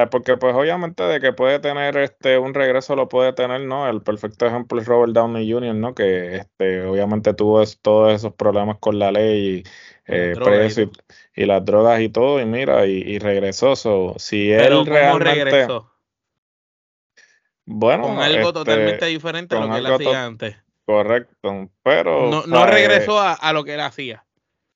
porque 0.09 0.37
pues 0.37 0.55
obviamente 0.55 1.03
de 1.03 1.19
que 1.19 1.33
puede 1.33 1.59
tener 1.59 1.97
este 1.97 2.37
un 2.37 2.53
regreso 2.53 2.95
lo 2.95 3.09
puede 3.09 3.33
tener, 3.33 3.61
¿no? 3.61 3.89
El 3.89 4.01
perfecto 4.01 4.45
ejemplo 4.45 4.79
es 4.79 4.87
Robert 4.87 5.11
Downey 5.13 5.51
Jr., 5.51 5.75
¿no? 5.75 5.93
Que 5.93 6.37
este 6.37 6.85
obviamente 6.85 7.33
tuvo 7.33 7.61
todos 7.81 8.13
esos 8.13 8.33
problemas 8.33 8.77
con 8.79 8.97
la 8.97 9.11
ley 9.11 9.57
y 9.59 9.63
eh, 10.05 10.33
preso 10.35 10.89
y, 11.35 11.45
las 11.45 11.63
drogas 11.63 12.01
y 12.01 12.09
todo, 12.09 12.39
y 12.41 12.45
mira, 12.45 12.85
y, 12.85 13.19
regresó. 13.19 13.75
si 14.17 14.51
él 14.51 14.85
realmente 14.85 15.45
regresó? 15.45 15.91
Bueno, 17.65 18.03
con 18.07 18.19
algo 18.19 18.49
este, 18.49 18.53
totalmente 18.53 19.05
diferente 19.05 19.55
a 19.55 19.59
lo 19.61 19.71
que 19.71 19.79
él 19.79 19.85
hacía 19.85 20.25
antes. 20.25 20.55
Correcto, 20.85 21.69
pero 21.81 22.29
no, 22.29 22.45
no 22.45 22.65
regresó 22.65 23.19
a, 23.19 23.53
lo 23.53 23.63
que 23.63 23.75
él 23.75 23.79
hacía. 23.79 24.25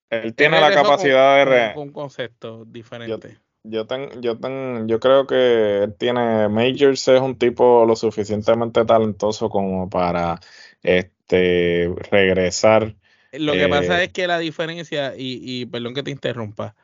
Él 0.09 0.33
tiene 0.33 0.61
la 0.61 0.73
capacidad 0.73 1.45
de 1.45 1.73
con, 1.73 1.83
un 1.83 1.93
concepto 1.93 2.63
diferente 2.65 3.37
yo, 3.69 3.85
ten, 3.85 4.21
yo, 4.21 4.37
ten, 4.37 4.87
yo 4.87 4.99
creo 4.99 5.27
que 5.27 5.93
tiene 5.97 6.47
Majors 6.49 7.07
es 7.07 7.21
un 7.21 7.37
tipo 7.37 7.85
lo 7.85 7.95
suficientemente 7.95 8.85
talentoso 8.85 9.49
como 9.49 9.89
para 9.89 10.39
este 10.83 11.93
regresar. 12.11 12.95
Lo 13.33 13.53
que 13.53 13.67
pasa 13.67 14.01
eh, 14.01 14.05
es 14.05 14.13
que 14.13 14.27
la 14.27 14.39
diferencia, 14.39 15.13
y, 15.17 15.39
y 15.43 15.65
perdón 15.65 15.93
que 15.93 16.03
te 16.03 16.11
interrumpa, 16.11 16.75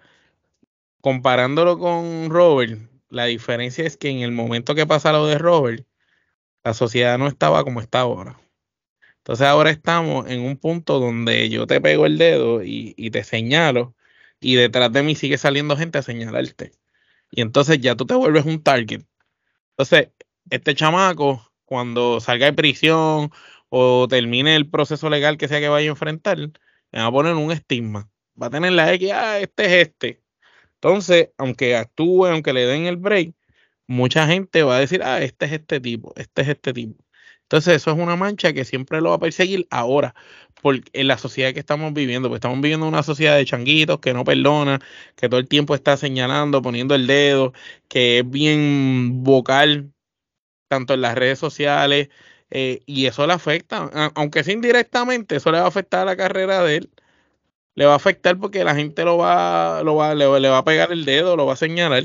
comparándolo 1.01 1.77
con 1.77 2.29
Robert, 2.29 2.79
la 3.10 3.25
diferencia 3.25 3.86
es 3.86 3.97
que 3.97 4.10
en 4.10 4.19
el 4.19 4.32
momento 4.32 4.75
que 4.75 4.88
pasa 4.88 5.12
lo 5.12 5.27
de 5.27 5.38
Robert, 5.38 5.86
la 6.63 6.73
sociedad 6.73 7.17
no 7.17 7.27
estaba 7.27 7.63
como 7.63 7.82
está 7.82 7.99
ahora. 8.01 8.39
Entonces 9.17 9.47
ahora 9.47 9.69
estamos 9.69 10.29
en 10.29 10.41
un 10.41 10.58
punto 10.58 10.99
donde 10.99 11.49
yo 11.49 11.67
te 11.67 11.79
pego 11.79 12.06
el 12.06 12.17
dedo 12.17 12.63
y, 12.63 12.93
y 12.97 13.12
te 13.12 13.23
señalo 13.23 13.95
y 14.39 14.56
detrás 14.56 14.91
de 14.91 15.03
mí 15.03 15.15
sigue 15.15 15.38
saliendo 15.38 15.77
gente 15.77 15.97
a 15.97 16.01
señalarte. 16.01 16.73
Y 17.32 17.41
entonces 17.41 17.79
ya 17.79 17.95
tú 17.95 18.06
te 18.06 18.15
vuelves 18.15 18.45
un 18.45 18.62
target. 18.62 19.03
Entonces, 19.71 20.10
este 20.49 20.75
chamaco, 20.75 21.51
cuando 21.65 22.19
salga 22.19 22.45
de 22.47 22.53
prisión 22.53 23.32
o 23.75 24.07
termine 24.07 24.55
el 24.55 24.69
proceso 24.69 25.09
legal 25.09 25.38
que 25.39 25.47
sea 25.47 25.59
que 25.59 25.67
vaya 25.67 25.88
a 25.88 25.91
enfrentar, 25.91 26.38
le 26.38 26.51
va 26.93 27.07
a 27.07 27.12
poner 27.12 27.33
un 27.33 27.51
estigma. 27.51 28.07
Va 28.39 28.47
a 28.47 28.49
tener 28.51 28.71
la 28.73 28.93
X, 28.93 29.12
ah, 29.12 29.39
este 29.39 29.65
es 29.65 29.88
este. 29.88 30.21
Entonces, 30.75 31.29
aunque 31.39 31.75
actúe, 31.75 32.27
aunque 32.27 32.53
le 32.53 32.67
den 32.67 32.86
el 32.86 32.97
break, 32.97 33.33
mucha 33.88 34.27
gente 34.27 34.62
va 34.62 34.77
a 34.77 34.79
decir, 34.79 35.01
ah, 35.03 35.21
este 35.23 35.47
es 35.47 35.53
este 35.53 35.79
tipo, 35.79 36.13
este 36.17 36.43
es 36.43 36.49
este 36.49 36.71
tipo. 36.73 37.03
Entonces, 37.43 37.77
eso 37.77 37.91
es 37.91 37.97
una 37.97 38.15
mancha 38.15 38.53
que 38.53 38.63
siempre 38.63 39.01
lo 39.01 39.09
va 39.09 39.15
a 39.15 39.19
perseguir 39.19 39.67
ahora, 39.71 40.13
porque 40.62 40.83
en 40.93 41.07
la 41.07 41.17
sociedad 41.17 41.51
que 41.53 41.59
estamos 41.59 41.93
viviendo, 41.93 42.29
pues 42.29 42.38
estamos 42.38 42.62
viviendo 42.62 42.88
una 42.88 43.01
sociedad 43.01 43.38
de 43.38 43.45
changuitos 43.45 43.99
que 43.99 44.13
no 44.13 44.23
perdona, 44.23 44.79
que 45.15 45.29
todo 45.29 45.39
el 45.39 45.47
tiempo 45.47 45.73
está 45.73 45.97
señalando, 45.97 46.62
poniendo 46.62 46.93
el 46.93 47.07
dedo, 47.07 47.53
que 47.88 48.19
es 48.19 48.29
bien 48.29 49.23
vocal, 49.23 49.91
tanto 50.67 50.93
en 50.93 51.01
las 51.01 51.15
redes 51.15 51.39
sociales, 51.39 52.09
eh, 52.55 52.83
y 52.85 53.07
eso 53.07 53.25
le 53.25 53.33
afecta, 53.33 53.89
aunque 54.13 54.43
sea 54.43 54.53
indirectamente, 54.53 55.37
eso 55.37 55.51
le 55.51 55.57
va 55.57 55.65
a 55.65 55.69
afectar 55.69 56.01
a 56.01 56.05
la 56.05 56.15
carrera 56.15 56.63
de 56.63 56.77
él. 56.77 56.89
Le 57.75 57.85
va 57.87 57.93
a 57.93 57.95
afectar 57.95 58.37
porque 58.37 58.63
la 58.63 58.75
gente 58.75 59.03
lo 59.03 59.17
va, 59.17 59.81
lo 59.83 59.95
va, 59.95 60.13
le 60.13 60.27
va 60.27 60.59
a 60.59 60.63
pegar 60.63 60.91
el 60.91 61.05
dedo, 61.05 61.35
lo 61.35 61.47
va 61.47 61.53
a 61.53 61.55
señalar. 61.55 62.03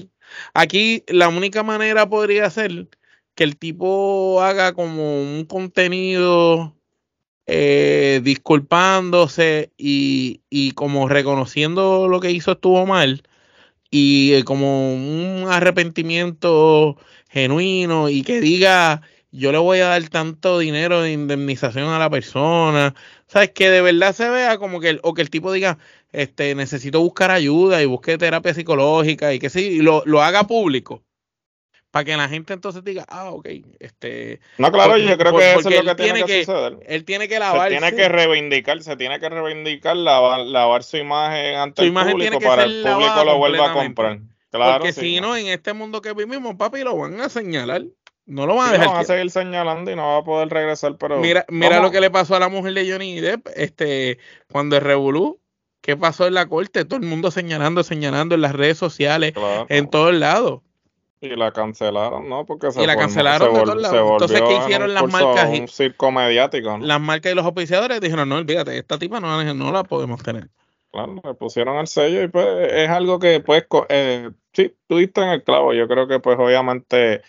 Aquí 0.54 1.04
la 1.08 1.28
única 1.28 1.62
manera 1.62 2.08
podría 2.08 2.48
ser 2.50 2.88
que 3.34 3.44
el 3.44 3.58
tipo 3.58 4.42
haga 4.42 4.72
como 4.72 5.20
un 5.20 5.44
contenido 5.44 6.74
eh, 7.46 8.20
disculpándose 8.24 9.72
y, 9.76 10.72
como 10.74 11.08
reconociendo 11.08 12.08
lo 12.08 12.20
que 12.20 12.30
hizo 12.30 12.52
estuvo 12.52 12.86
mal 12.86 13.22
y 13.90 14.34
eh, 14.34 14.44
como 14.44 14.94
un 14.94 15.46
arrepentimiento 15.48 16.96
genuino 17.28 18.08
y 18.08 18.22
que 18.22 18.40
diga 18.40 19.02
yo 19.30 19.52
le 19.52 19.58
voy 19.58 19.78
a 19.80 19.88
dar 19.88 20.08
tanto 20.08 20.58
dinero 20.58 21.02
de 21.02 21.12
indemnización 21.12 21.88
a 21.88 21.98
la 21.98 22.10
persona, 22.10 22.94
sabes 23.26 23.50
que 23.50 23.70
de 23.70 23.82
verdad 23.82 24.14
se 24.14 24.28
vea 24.28 24.58
como 24.58 24.80
que 24.80 24.90
el, 24.90 25.00
o 25.02 25.14
que 25.14 25.22
el 25.22 25.30
tipo 25.30 25.52
diga 25.52 25.78
este 26.12 26.54
necesito 26.54 27.00
buscar 27.00 27.30
ayuda 27.30 27.82
y 27.82 27.86
busque 27.86 28.18
terapia 28.18 28.54
psicológica 28.54 29.34
y 29.34 29.38
que 29.38 29.50
sí 29.50 29.82
lo, 29.82 30.02
lo 30.06 30.22
haga 30.22 30.44
público 30.44 31.02
para 31.90 32.04
que 32.04 32.16
la 32.16 32.28
gente 32.28 32.52
entonces 32.52 32.84
diga, 32.84 33.04
ah, 33.08 33.30
ok, 33.30 33.48
este... 33.80 34.40
No, 34.58 34.70
claro, 34.70 34.98
yo 34.98 35.16
creo 35.16 35.36
que 35.36 35.54
eso 35.54 35.68
es 35.70 35.84
lo 35.84 35.96
que 35.96 36.02
tiene 36.02 36.24
que, 36.24 36.44
suceder. 36.44 36.78
Él 36.86 37.04
tiene 37.04 37.28
que 37.28 37.38
lavar. 37.38 37.70
tiene 37.70 37.94
que 37.94 38.08
reivindicar, 38.08 38.82
se 38.82 38.96
tiene 38.96 39.18
que 39.18 39.28
reivindicar, 39.28 39.96
lavar, 39.96 40.40
lavar 40.40 40.82
su 40.82 40.98
imagen 40.98 41.56
ante 41.56 41.82
el 41.82 41.92
público 41.92 42.40
para 42.40 42.64
el 42.64 42.82
público 42.82 43.24
lo 43.24 43.38
vuelva 43.38 43.70
a 43.70 43.74
comprar. 43.74 44.20
Claro, 44.50 44.78
Porque 44.78 44.92
si 44.92 45.20
no, 45.20 45.36
en 45.36 45.48
este 45.48 45.74
mundo 45.74 46.00
que 46.00 46.14
vivimos, 46.14 46.56
papi, 46.56 46.82
lo 46.82 46.96
van 46.96 47.20
a 47.20 47.28
señalar. 47.28 47.82
No 48.28 48.46
lo 48.46 48.56
van 48.56 48.68
a 48.68 48.72
dejar. 48.72 48.86
Lo 48.86 48.92
van 48.92 49.00
a 49.00 49.04
seguir 49.04 49.30
señalando 49.30 49.90
y 49.90 49.96
no 49.96 50.06
va 50.06 50.18
a 50.18 50.22
poder 50.22 50.50
regresar, 50.50 50.96
pero... 50.98 51.18
Mira, 51.18 51.46
mira 51.48 51.80
lo 51.80 51.90
que 51.90 51.98
le 51.98 52.10
pasó 52.10 52.36
a 52.36 52.40
la 52.40 52.50
mujer 52.50 52.74
de 52.74 52.90
Johnny 52.90 53.18
Depp, 53.20 53.48
este, 53.56 54.18
cuando 54.52 54.76
el 54.76 54.82
Revolú, 54.82 55.40
¿qué 55.80 55.96
pasó 55.96 56.26
en 56.26 56.34
la 56.34 56.46
corte? 56.46 56.84
Todo 56.84 57.00
el 57.00 57.06
mundo 57.06 57.30
señalando, 57.30 57.82
señalando 57.82 58.34
en 58.34 58.42
las 58.42 58.52
redes 58.52 58.76
sociales, 58.76 59.32
en 59.70 59.88
todos 59.88 60.14
lados. 60.14 60.60
Y 61.22 61.30
la 61.30 61.52
cancelaron, 61.52 62.28
¿no? 62.28 62.44
Porque 62.44 62.70
se 62.70 62.82
y 62.82 62.86
la 62.86 62.96
cancelaron 62.96 63.54
de 63.54 63.60
todos 63.62 63.80
lados. 63.80 64.10
Entonces, 64.12 64.42
¿qué 64.42 64.56
hicieron 64.58 64.92
las 64.92 65.10
marcas? 65.10 65.48
Un 65.58 65.66
circo 65.66 66.12
mediático, 66.12 66.76
Las 66.76 67.00
marcas 67.00 67.32
y 67.32 67.34
los 67.34 67.46
oficiadores 67.46 67.98
dijeron, 68.02 68.28
no, 68.28 68.36
olvídate, 68.36 68.76
esta 68.76 68.98
tipa 68.98 69.20
no, 69.20 69.42
no 69.54 69.72
la 69.72 69.84
podemos 69.84 70.22
tener. 70.22 70.48
Claro, 70.92 71.20
le 71.24 71.34
pusieron 71.34 71.78
el 71.78 71.86
sello 71.86 72.22
y 72.22 72.28
pues 72.28 72.46
es 72.72 72.88
algo 72.90 73.18
que 73.18 73.40
pues, 73.40 73.66
eh, 73.88 74.30
sí, 74.52 74.74
tú 74.86 74.98
diste 74.98 75.22
en 75.22 75.28
el 75.28 75.42
clavo. 75.42 75.72
Yo 75.72 75.88
creo 75.88 76.06
que 76.06 76.20
pues 76.20 76.38
obviamente 76.38 77.22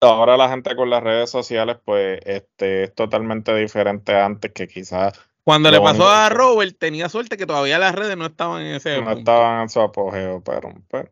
ahora 0.00 0.36
la 0.36 0.48
gente 0.48 0.76
con 0.76 0.90
las 0.90 1.02
redes 1.02 1.30
sociales 1.30 1.78
pues 1.84 2.20
este 2.24 2.84
es 2.84 2.94
totalmente 2.94 3.54
diferente 3.54 4.14
antes 4.14 4.52
que 4.52 4.68
quizás 4.68 5.18
cuando 5.44 5.70
le 5.70 5.80
pasó 5.80 6.08
a 6.08 6.28
Robert 6.28 6.76
tenía 6.78 7.08
suerte 7.08 7.36
que 7.36 7.46
todavía 7.46 7.78
las 7.78 7.94
redes 7.94 8.16
no 8.16 8.26
estaban 8.26 8.62
en 8.62 8.74
ese 8.74 9.00
no 9.00 9.12
estaban 9.12 9.62
en 9.62 9.68
su 9.68 9.80
apogeo 9.80 10.42
pero 10.44 10.74
pues 10.88 11.08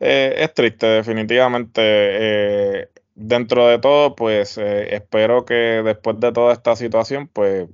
eh, 0.00 0.34
es 0.38 0.54
triste, 0.54 0.86
definitivamente. 0.86 1.80
Eh, 1.82 2.88
dentro 3.14 3.68
de 3.68 3.78
todo, 3.78 4.14
pues 4.14 4.58
eh, 4.58 4.94
espero 4.94 5.44
que 5.44 5.54
después 5.54 6.18
de 6.18 6.32
toda 6.32 6.52
esta 6.52 6.74
situación, 6.76 7.28
pues 7.28 7.68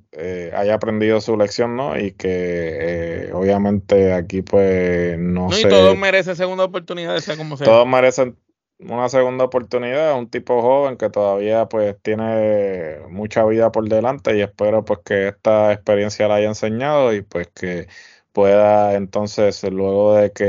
haya 0.54 0.74
aprendido 0.74 1.20
su 1.20 1.36
lección, 1.36 1.76
¿no? 1.76 1.98
Y 1.98 2.12
que 2.12 3.30
obviamente 3.32 4.12
aquí, 4.12 4.42
pues 4.42 5.18
no, 5.18 5.48
no 5.48 5.52
sé. 5.52 5.62
Y 5.66 5.70
todos 5.70 5.96
merecen 5.96 6.36
segunda 6.36 6.64
oportunidad, 6.64 7.18
sea 7.18 7.36
como 7.36 7.56
sea. 7.56 7.64
Todos 7.64 7.86
merecen 7.86 8.36
una 8.82 9.08
segunda 9.08 9.44
oportunidad, 9.44 10.18
un 10.18 10.28
tipo 10.30 10.62
joven 10.62 10.96
que 10.96 11.10
todavía 11.10 11.66
pues 11.66 11.96
tiene 12.02 12.98
mucha 13.10 13.44
vida 13.44 13.72
por 13.72 13.88
delante 13.88 14.36
y 14.36 14.40
espero 14.40 14.84
pues 14.84 15.00
que 15.04 15.28
esta 15.28 15.72
experiencia 15.72 16.28
la 16.28 16.36
haya 16.36 16.48
enseñado 16.48 17.12
y 17.14 17.22
pues 17.22 17.48
que 17.48 17.88
pueda 18.32 18.94
entonces, 18.94 19.62
luego 19.64 20.14
de 20.14 20.32
que 20.32 20.44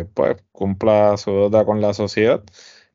eh, 0.00 0.04
pues, 0.14 0.36
cumpla 0.52 1.16
su 1.16 1.30
deuda 1.30 1.64
con 1.64 1.80
la 1.80 1.94
sociedad, 1.94 2.42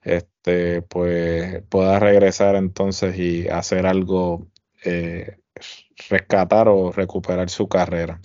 este, 0.03 0.81
pues 0.83 1.63
pueda 1.69 1.99
regresar 1.99 2.55
entonces 2.55 3.17
y 3.17 3.47
hacer 3.47 3.85
algo, 3.85 4.47
eh, 4.83 5.37
rescatar 6.09 6.67
o 6.69 6.91
recuperar 6.91 7.49
su 7.49 7.67
carrera. 7.67 8.19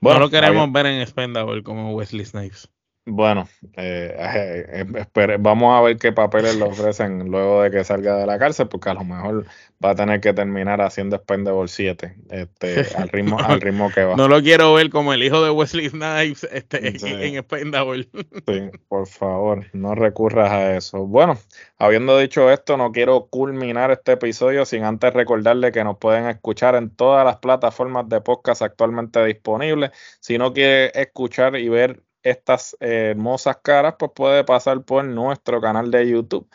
Bueno, 0.00 0.18
no 0.18 0.26
lo 0.26 0.30
queremos 0.30 0.70
ver 0.72 0.86
en 0.86 1.06
Spendable 1.06 1.62
como 1.62 1.94
Wesley 1.94 2.24
Snipes. 2.24 2.68
Bueno, 3.06 3.46
eh, 3.76 4.16
eh 5.14 5.36
vamos 5.38 5.78
a 5.78 5.82
ver 5.82 5.98
qué 5.98 6.12
papeles 6.12 6.56
le 6.56 6.64
ofrecen 6.64 7.30
luego 7.30 7.62
de 7.62 7.70
que 7.70 7.84
salga 7.84 8.16
de 8.16 8.26
la 8.26 8.38
cárcel, 8.38 8.68
porque 8.68 8.88
a 8.88 8.94
lo 8.94 9.04
mejor 9.04 9.44
va 9.84 9.90
a 9.90 9.94
tener 9.94 10.20
que 10.22 10.32
terminar 10.32 10.80
haciendo 10.80 11.18
Spendable 11.18 11.68
7, 11.68 12.16
este, 12.30 12.86
al 12.96 13.10
ritmo, 13.10 13.38
al 13.38 13.60
ritmo 13.60 13.90
que 13.90 14.04
va. 14.04 14.16
No 14.16 14.26
lo 14.26 14.42
quiero 14.42 14.72
ver 14.72 14.88
como 14.88 15.12
el 15.12 15.22
hijo 15.22 15.44
de 15.44 15.50
Wesley 15.50 15.90
Snipes 15.90 16.44
este, 16.50 17.26
en, 17.26 17.42
Spendable. 17.42 18.08
Sí, 18.46 18.70
por 18.88 19.06
favor, 19.06 19.66
no 19.74 19.94
recurras 19.94 20.50
a 20.50 20.76
eso. 20.76 21.06
Bueno, 21.06 21.36
habiendo 21.78 22.16
dicho 22.18 22.50
esto, 22.50 22.78
no 22.78 22.90
quiero 22.90 23.26
culminar 23.26 23.90
este 23.90 24.12
episodio 24.12 24.64
sin 24.64 24.82
antes 24.84 25.12
recordarle 25.12 25.72
que 25.72 25.84
nos 25.84 25.98
pueden 25.98 26.26
escuchar 26.26 26.74
en 26.74 26.88
todas 26.88 27.26
las 27.26 27.36
plataformas 27.36 28.08
de 28.08 28.22
podcast 28.22 28.62
actualmente 28.62 29.22
disponibles. 29.26 29.90
Si 30.20 30.38
no 30.38 30.54
quiere 30.54 30.90
escuchar 30.98 31.56
y 31.56 31.68
ver 31.68 32.02
estas 32.24 32.76
hermosas 32.80 33.58
caras, 33.62 33.94
pues 33.98 34.12
puede 34.14 34.44
pasar 34.44 34.84
por 34.84 35.04
nuestro 35.04 35.60
canal 35.60 35.90
de 35.90 36.08
YouTube. 36.08 36.48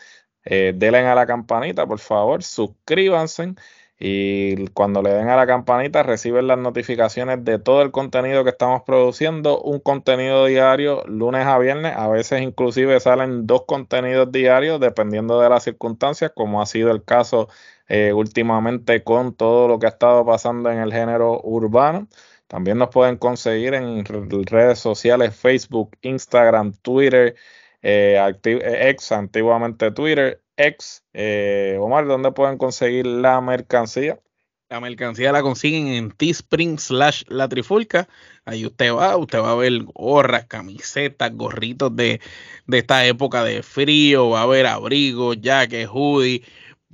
Eh, 0.43 0.73
denle 0.75 0.99
a 1.07 1.15
la 1.15 1.25
campanita, 1.27 1.85
por 1.87 1.99
favor, 1.99 2.43
suscríbanse 2.43 3.55
y 4.01 4.67
cuando 4.69 5.01
le 5.01 5.09
den 5.13 5.27
a 5.29 5.35
la 5.35 5.45
campanita 5.45 6.03
reciben 6.03 6.47
las 6.47 6.57
notificaciones 6.57 7.43
de 7.43 7.59
todo 7.59 7.81
el 7.81 7.91
contenido 7.91 8.45
que 8.45 8.51
estamos 8.51 8.83
produciendo, 8.83 9.61
un 9.61 9.79
contenido 9.81 10.45
diario 10.45 11.03
lunes 11.05 11.45
a 11.45 11.57
viernes, 11.59 11.93
a 11.97 12.07
veces 12.07 12.41
inclusive 12.41 12.97
salen 13.01 13.45
dos 13.45 13.63
contenidos 13.67 14.31
diarios 14.31 14.79
dependiendo 14.79 15.41
de 15.41 15.49
las 15.49 15.63
circunstancias, 15.63 16.31
como 16.33 16.61
ha 16.61 16.65
sido 16.65 16.91
el 16.91 17.03
caso 17.03 17.49
eh, 17.89 18.13
últimamente 18.13 19.03
con 19.03 19.35
todo 19.35 19.67
lo 19.67 19.79
que 19.79 19.87
ha 19.87 19.89
estado 19.89 20.25
pasando 20.25 20.71
en 20.71 20.79
el 20.79 20.93
género 20.93 21.41
urbano. 21.43 22.07
También 22.49 22.79
nos 22.79 22.89
pueden 22.89 23.17
conseguir 23.17 23.75
en 23.75 24.03
redes 24.03 24.79
sociales 24.79 25.35
Facebook, 25.35 25.95
Instagram, 26.01 26.73
Twitter, 26.81 27.35
eh, 27.83 28.17
eh, 28.43 28.89
ex 28.89 29.11
antiguamente 29.11 29.91
Twitter, 29.91 30.41
ex. 30.57 31.03
Eh, 31.13 31.77
Omar, 31.79 32.07
¿dónde 32.07 32.31
pueden 32.31 32.57
conseguir 32.57 33.05
la 33.05 33.39
mercancía? 33.39 34.19
La 34.67 34.79
mercancía 34.79 35.31
la 35.31 35.43
consiguen 35.43 35.89
en 35.89 36.09
Teespring 36.09 36.79
slash 36.79 37.21
la 37.27 37.47
trifulca. 37.47 38.09
Ahí 38.45 38.65
usted 38.65 38.95
va, 38.95 39.15
usted 39.15 39.39
va 39.39 39.51
a 39.51 39.55
ver 39.55 39.83
gorras, 39.93 40.45
camisetas, 40.45 41.31
gorritos 41.35 41.95
de, 41.95 42.19
de 42.65 42.77
esta 42.79 43.05
época 43.05 43.43
de 43.43 43.61
frío, 43.61 44.29
va 44.31 44.41
a 44.41 44.47
ver 44.47 44.65
abrigos, 44.65 45.37
jackets, 45.39 45.87
hoodie, 45.93 46.43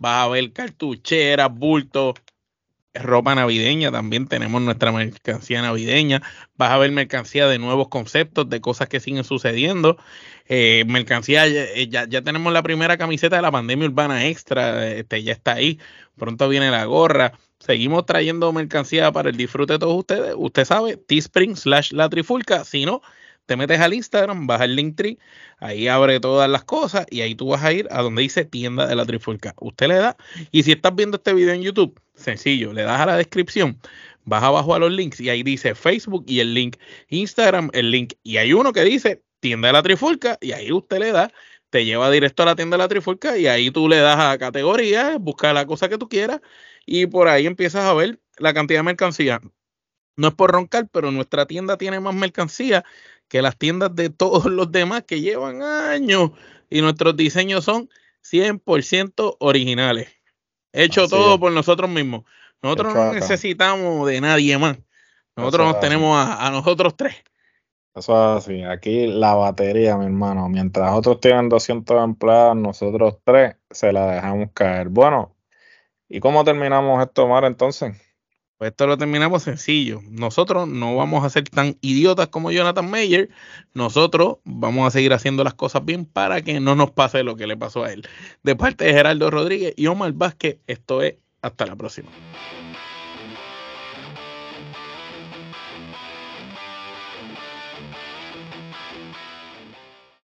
va 0.03 0.23
a 0.23 0.27
ver 0.27 0.51
cartucheras, 0.51 1.49
bultos, 1.53 2.15
ropa 2.95 3.35
navideña, 3.35 3.91
también 3.91 4.27
tenemos 4.27 4.61
nuestra 4.61 4.91
mercancía 4.91 5.61
navideña, 5.61 6.21
vas 6.57 6.71
a 6.71 6.77
ver 6.77 6.91
mercancía 6.91 7.47
de 7.47 7.59
nuevos 7.59 7.89
conceptos, 7.89 8.49
de 8.49 8.61
cosas 8.61 8.89
que 8.89 8.99
siguen 8.99 9.23
sucediendo, 9.23 9.97
eh, 10.47 10.83
mercancía, 10.87 11.47
eh, 11.47 11.87
ya, 11.89 12.07
ya, 12.07 12.21
tenemos 12.21 12.53
la 12.53 12.63
primera 12.63 12.97
camiseta 12.97 13.35
de 13.35 13.41
la 13.41 13.51
pandemia 13.51 13.87
urbana 13.87 14.25
extra, 14.27 14.87
este, 14.87 15.23
ya 15.23 15.33
está 15.33 15.53
ahí, 15.53 15.79
pronto 16.17 16.47
viene 16.49 16.71
la 16.71 16.85
gorra, 16.85 17.33
seguimos 17.59 18.05
trayendo 18.05 18.51
mercancía 18.53 19.11
para 19.11 19.29
el 19.29 19.37
disfrute 19.37 19.73
de 19.73 19.79
todos 19.79 19.97
ustedes, 19.97 20.33
usted 20.37 20.65
sabe, 20.65 20.97
Teespring 20.97 21.55
slash 21.55 21.91
la 21.91 22.09
trifulca, 22.09 22.63
si 22.63 22.85
no, 22.85 23.01
te 23.45 23.55
metes 23.57 23.79
al 23.79 23.93
Instagram, 23.93 24.47
vas 24.47 24.61
al 24.61 24.75
Linktree, 24.75 25.17
ahí 25.59 25.87
abre 25.87 26.19
todas 26.19 26.49
las 26.49 26.63
cosas 26.63 27.05
y 27.09 27.21
ahí 27.21 27.35
tú 27.35 27.49
vas 27.49 27.63
a 27.63 27.71
ir 27.71 27.87
a 27.91 28.01
donde 28.01 28.23
dice 28.23 28.45
tienda 28.45 28.87
de 28.87 28.95
la 28.95 29.05
trifulca. 29.05 29.53
Usted 29.59 29.87
le 29.87 29.95
da, 29.95 30.17
y 30.51 30.63
si 30.63 30.71
estás 30.71 30.95
viendo 30.95 31.17
este 31.17 31.33
video 31.33 31.53
en 31.53 31.61
YouTube, 31.61 31.99
sencillo, 32.15 32.73
le 32.73 32.83
das 32.83 33.01
a 33.01 33.05
la 33.05 33.17
descripción, 33.17 33.79
vas 34.23 34.43
abajo 34.43 34.73
a 34.75 34.79
los 34.79 34.91
links 34.91 35.19
y 35.19 35.29
ahí 35.29 35.43
dice 35.43 35.75
Facebook 35.75 36.25
y 36.27 36.39
el 36.39 36.53
link, 36.53 36.77
Instagram, 37.09 37.69
el 37.73 37.91
link, 37.91 38.13
y 38.23 38.37
hay 38.37 38.53
uno 38.53 38.73
que 38.73 38.83
dice 38.83 39.23
tienda 39.39 39.67
de 39.67 39.73
la 39.73 39.83
trifulca 39.83 40.37
y 40.41 40.51
ahí 40.53 40.71
usted 40.71 40.99
le 40.99 41.11
da, 41.11 41.31
te 41.69 41.85
lleva 41.85 42.09
directo 42.09 42.43
a 42.43 42.47
la 42.47 42.55
tienda 42.55 42.77
de 42.77 42.83
la 42.83 42.87
trifulca 42.87 43.37
y 43.37 43.47
ahí 43.47 43.69
tú 43.71 43.87
le 43.89 43.97
das 43.97 44.19
a 44.19 44.37
categoría, 44.37 45.17
busca 45.19 45.53
la 45.53 45.65
cosa 45.65 45.89
que 45.89 45.97
tú 45.97 46.09
quieras 46.09 46.41
y 46.85 47.05
por 47.07 47.27
ahí 47.27 47.45
empiezas 47.45 47.83
a 47.85 47.93
ver 47.93 48.19
la 48.37 48.53
cantidad 48.53 48.79
de 48.79 48.83
mercancía. 48.83 49.41
No 50.17 50.29
es 50.29 50.33
por 50.33 50.51
roncar, 50.51 50.87
pero 50.91 51.11
nuestra 51.11 51.45
tienda 51.45 51.77
tiene 51.77 51.99
más 51.99 52.15
mercancía 52.15 52.85
que 53.27 53.41
las 53.41 53.57
tiendas 53.57 53.93
de 53.95 54.09
todos 54.09 54.45
los 54.45 54.71
demás 54.71 55.03
que 55.03 55.21
llevan 55.21 55.61
años 55.61 56.31
y 56.69 56.81
nuestros 56.81 57.15
diseños 57.15 57.65
son 57.65 57.89
100% 58.23 59.37
originales. 59.39 60.14
Hecho 60.75 61.07
todo 61.07 61.39
por 61.39 61.51
nosotros 61.51 61.89
mismos. 61.89 62.23
Nosotros 62.61 62.93
no 62.93 63.13
necesitamos 63.13 64.07
de 64.07 64.21
nadie 64.21 64.57
más. 64.57 64.77
Nosotros 65.35 65.67
nos 65.67 65.79
tenemos 65.79 66.17
a, 66.17 66.49
nosotros 66.51 66.95
tres. 66.95 67.15
Eso 67.93 68.37
es 68.37 68.43
así. 68.43 68.63
Aquí 68.63 69.07
la 69.07 69.35
batería, 69.35 69.97
mi 69.97 70.05
hermano. 70.05 70.49
Mientras 70.49 70.91
otros 70.93 71.19
tienen 71.19 71.49
200 71.49 72.03
empleados, 72.03 72.55
nosotros 72.55 73.17
tres 73.23 73.55
se 73.69 73.93
la 73.93 74.07
dejamos 74.07 74.49
caer. 74.53 74.89
Bueno, 74.89 75.35
¿y 76.09 76.19
cómo 76.19 76.43
terminamos 76.43 77.01
esto, 77.01 77.27
Mar, 77.27 77.45
entonces? 77.45 77.95
Pues 78.57 78.71
esto 78.71 78.87
lo 78.87 78.97
terminamos 78.97 79.43
sencillo. 79.43 80.01
Nosotros 80.09 80.67
no 80.67 80.95
vamos 80.95 81.25
a 81.25 81.29
ser 81.29 81.43
tan 81.49 81.77
idiotas 81.81 82.29
como 82.29 82.51
Jonathan 82.51 82.89
Mayer. 82.89 83.29
Nosotros 83.73 84.37
vamos 84.45 84.87
a 84.87 84.91
seguir 84.91 85.11
haciendo 85.11 85.43
las 85.43 85.55
cosas 85.55 85.83
bien 85.83 86.05
para 86.05 86.41
que 86.41 86.61
no 86.61 86.75
nos 86.75 86.91
pase 86.91 87.23
lo 87.23 87.35
que 87.35 87.47
le 87.47 87.57
pasó 87.57 87.83
a 87.83 87.91
él. 87.91 88.07
De 88.43 88.55
parte 88.55 88.85
de 88.85 88.93
Geraldo 88.93 89.29
Rodríguez 89.29 89.73
y 89.75 89.87
Omar 89.87 90.13
Vázquez, 90.13 90.59
esto 90.67 91.01
es 91.01 91.15
hasta 91.41 91.65
la 91.65 91.75
próxima. 91.75 92.09